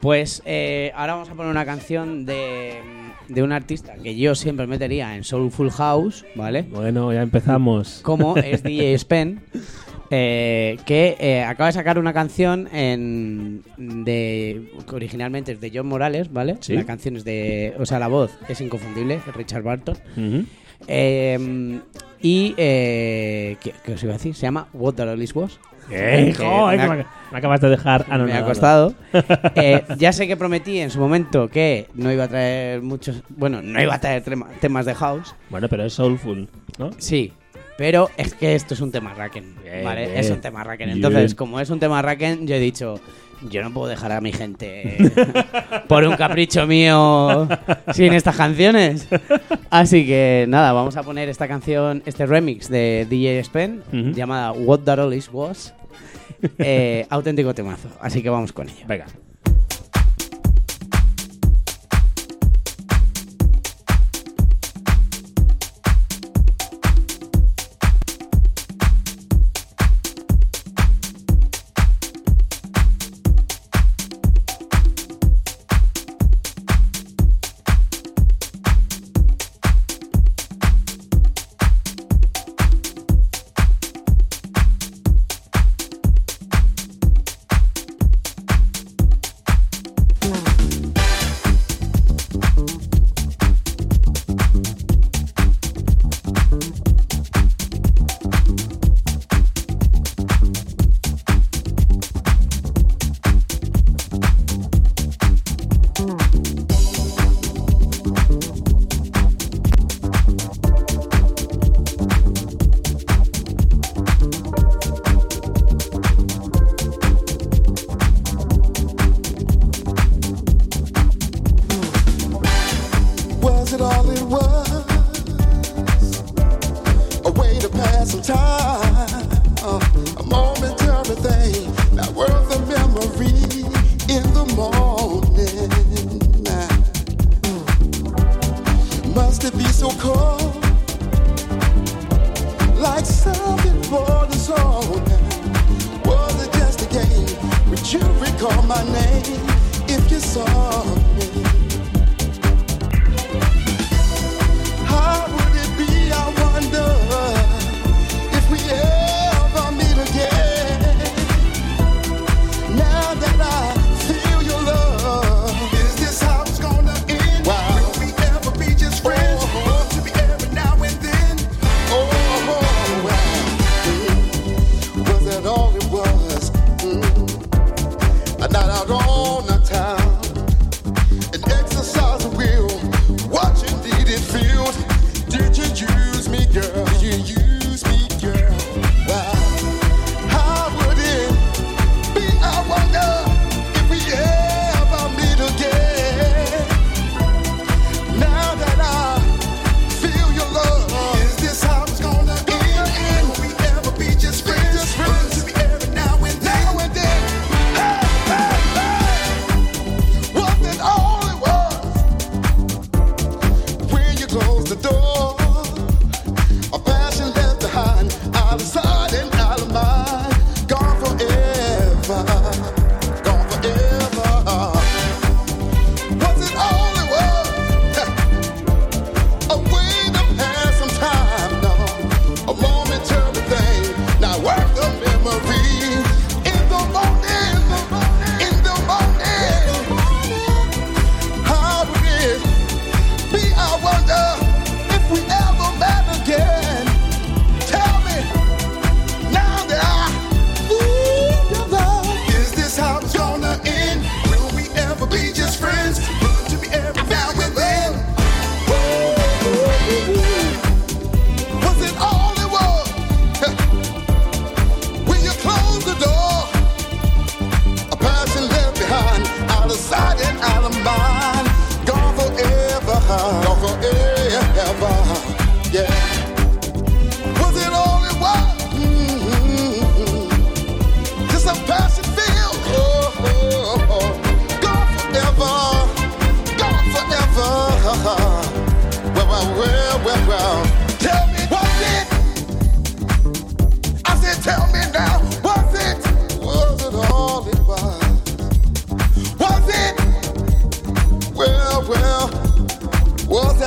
[0.00, 2.80] Pues eh, ahora vamos a poner una canción de,
[3.28, 6.62] de un artista que yo siempre metería en Soulful House, ¿vale?
[6.62, 8.00] Bueno, ya empezamos.
[8.02, 9.42] Como es DJ Spen,
[10.08, 15.86] eh, que eh, acaba de sacar una canción en, de que originalmente es de John
[15.86, 16.56] Morales, ¿vale?
[16.60, 16.72] Sí.
[16.72, 19.98] La canción es de, o sea, la voz es inconfundible, es Richard Barton.
[20.86, 21.80] Eh,
[22.22, 24.34] y eh, ¿qué, qué os iba a decir?
[24.34, 25.58] Se llama What the Lollies Was.
[25.92, 28.44] Eh, joder, me me, me acabas de dejar me anonadado.
[28.44, 28.94] ha costado.
[29.56, 33.22] Eh, ya sé que prometí en su momento que no iba a traer muchos.
[33.28, 34.22] Bueno, no iba a traer
[34.60, 35.34] temas de house.
[35.48, 36.48] Bueno, pero es soulful,
[36.78, 36.90] ¿no?
[36.98, 37.32] Sí.
[37.76, 39.54] Pero es que esto es un tema Raken.
[39.82, 40.18] ¿Vale?
[40.18, 40.90] Es un tema Raken.
[40.90, 43.00] Entonces, como es un tema Raken, yo he dicho.
[43.48, 44.96] Yo no puedo dejar a mi gente
[45.88, 47.48] por un capricho mío
[47.92, 49.08] sin estas canciones.
[49.70, 53.82] Así que nada, vamos a poner esta canción, este remix de DJ Spen,
[54.14, 55.74] llamada What That Always Was.
[56.58, 57.88] Eh, auténtico temazo.
[58.00, 58.84] Así que vamos con ello.
[58.86, 59.06] Venga.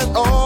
[0.04, 0.43] at all.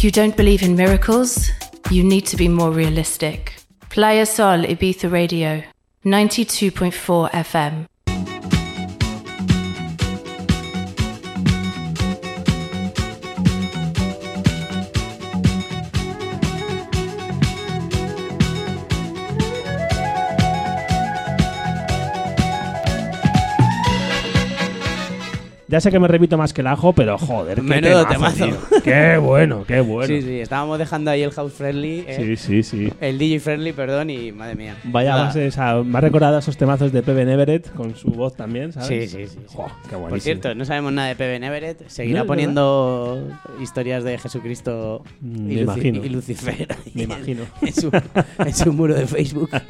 [0.00, 1.50] If you don't believe in miracles,
[1.90, 3.56] you need to be more realistic.
[3.90, 5.62] Playa Sol Ibiza Radio,
[6.06, 7.89] 92.4 FM.
[25.70, 28.66] Ya sé que me repito más que el ajo, pero joder, qué Menudo temazo, temazo.
[28.68, 28.82] tío.
[28.82, 30.06] Qué bueno, qué bueno.
[30.08, 32.04] Sí, sí, estábamos dejando ahí el house friendly.
[32.06, 32.92] eh, Sí, sí, sí.
[33.00, 34.76] El DJ friendly, perdón, y madre mía.
[34.84, 35.24] Vaya Nada.
[35.24, 38.72] base, o sea, me ha recordado esos temazos de Pepe Everett con su voz también,
[38.72, 39.10] ¿sabes?
[39.12, 39.38] Sí, sí, sí.
[39.88, 40.08] Qué buenísimo.
[40.08, 41.88] Por cierto, no sabemos nada de Pepe Everett.
[41.88, 43.22] Seguirá poniendo
[43.62, 46.04] historias de Jesucristo Mm, y, me imagino.
[46.04, 46.66] y Lucifer.
[46.94, 47.42] Me imagino.
[47.62, 47.90] En su,
[48.38, 49.50] en su muro de Facebook.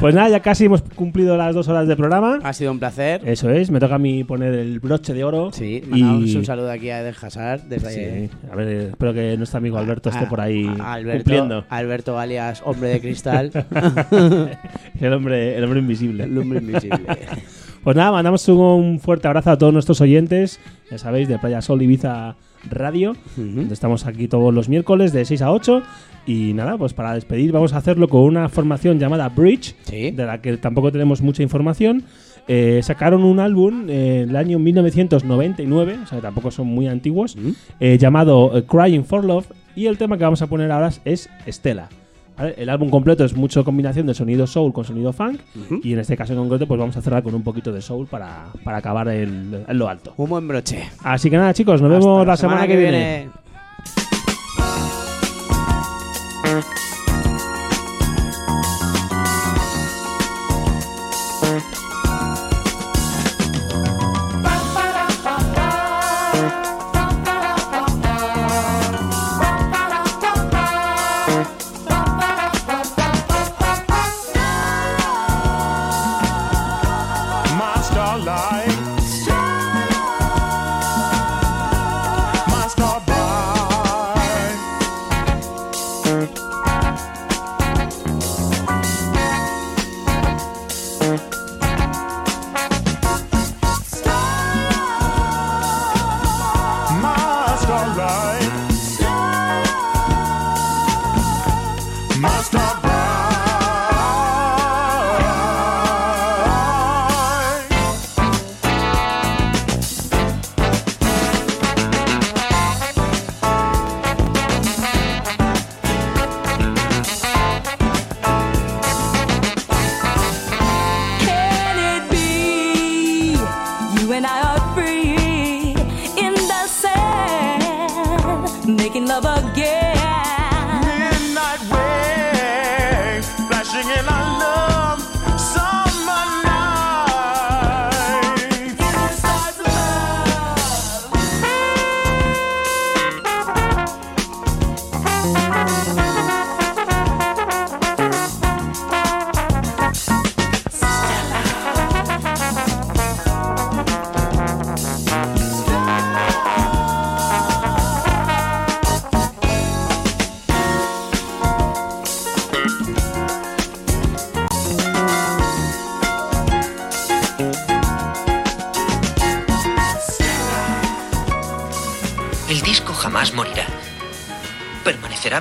[0.00, 2.38] Pues nada, ya casi hemos cumplido las dos horas de programa.
[2.42, 3.22] Ha sido un placer.
[3.24, 5.50] Eso es, me toca a mí poner el broche de oro.
[5.52, 6.02] Sí, y...
[6.02, 7.90] mandamos un saludo aquí a Eden Hazard desde
[8.28, 11.64] Sí, a ver, espero que nuestro amigo Alberto esté a- por ahí Alberto, cumpliendo.
[11.68, 13.50] Alberto alias Hombre de Cristal.
[15.00, 16.24] el, hombre, el hombre invisible.
[16.24, 17.00] El hombre invisible.
[17.84, 20.58] Pues nada, mandamos un fuerte abrazo a todos nuestros oyentes,
[20.90, 22.34] ya sabéis, de Playa Sol Ibiza
[22.70, 25.82] Radio, donde estamos aquí todos los miércoles de 6 a 8.
[26.26, 30.40] Y nada, pues para despedir vamos a hacerlo con una formación llamada Bridge, de la
[30.40, 32.04] que tampoco tenemos mucha información.
[32.46, 37.36] Eh, sacaron un álbum en el año 1999, o sea, que tampoco son muy antiguos,
[37.80, 39.46] eh, llamado eh, Crying for Love.
[39.76, 41.88] Y el tema que vamos a poner ahora es Estela.
[42.36, 42.54] ¿vale?
[42.56, 45.40] El álbum completo es mucho combinación de sonido soul con sonido funk.
[45.82, 48.06] Y en este caso en concreto, pues vamos a cerrar con un poquito de soul
[48.06, 50.14] para, para acabar en lo alto.
[50.16, 50.84] Un buen broche.
[51.02, 53.28] Así que nada, chicos, nos Hasta vemos la semana, que viene.
[56.44, 56.60] My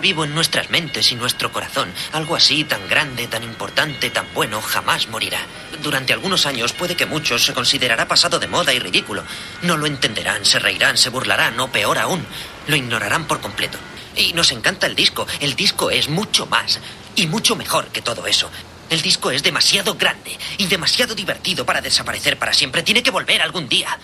[0.03, 1.89] vivo en nuestras mentes y nuestro corazón.
[2.11, 5.39] Algo así tan grande, tan importante, tan bueno, jamás morirá.
[5.81, 9.23] Durante algunos años puede que muchos se considerará pasado de moda y ridículo.
[9.61, 12.25] No lo entenderán, se reirán, se burlarán o peor aún,
[12.67, 13.77] lo ignorarán por completo.
[14.17, 15.25] Y nos encanta el disco.
[15.39, 16.81] El disco es mucho más
[17.15, 18.51] y mucho mejor que todo eso.
[18.89, 22.83] El disco es demasiado grande y demasiado divertido para desaparecer para siempre.
[22.83, 23.97] Tiene que volver algún día.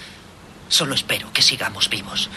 [0.70, 2.29] Solo espero que sigamos vivos.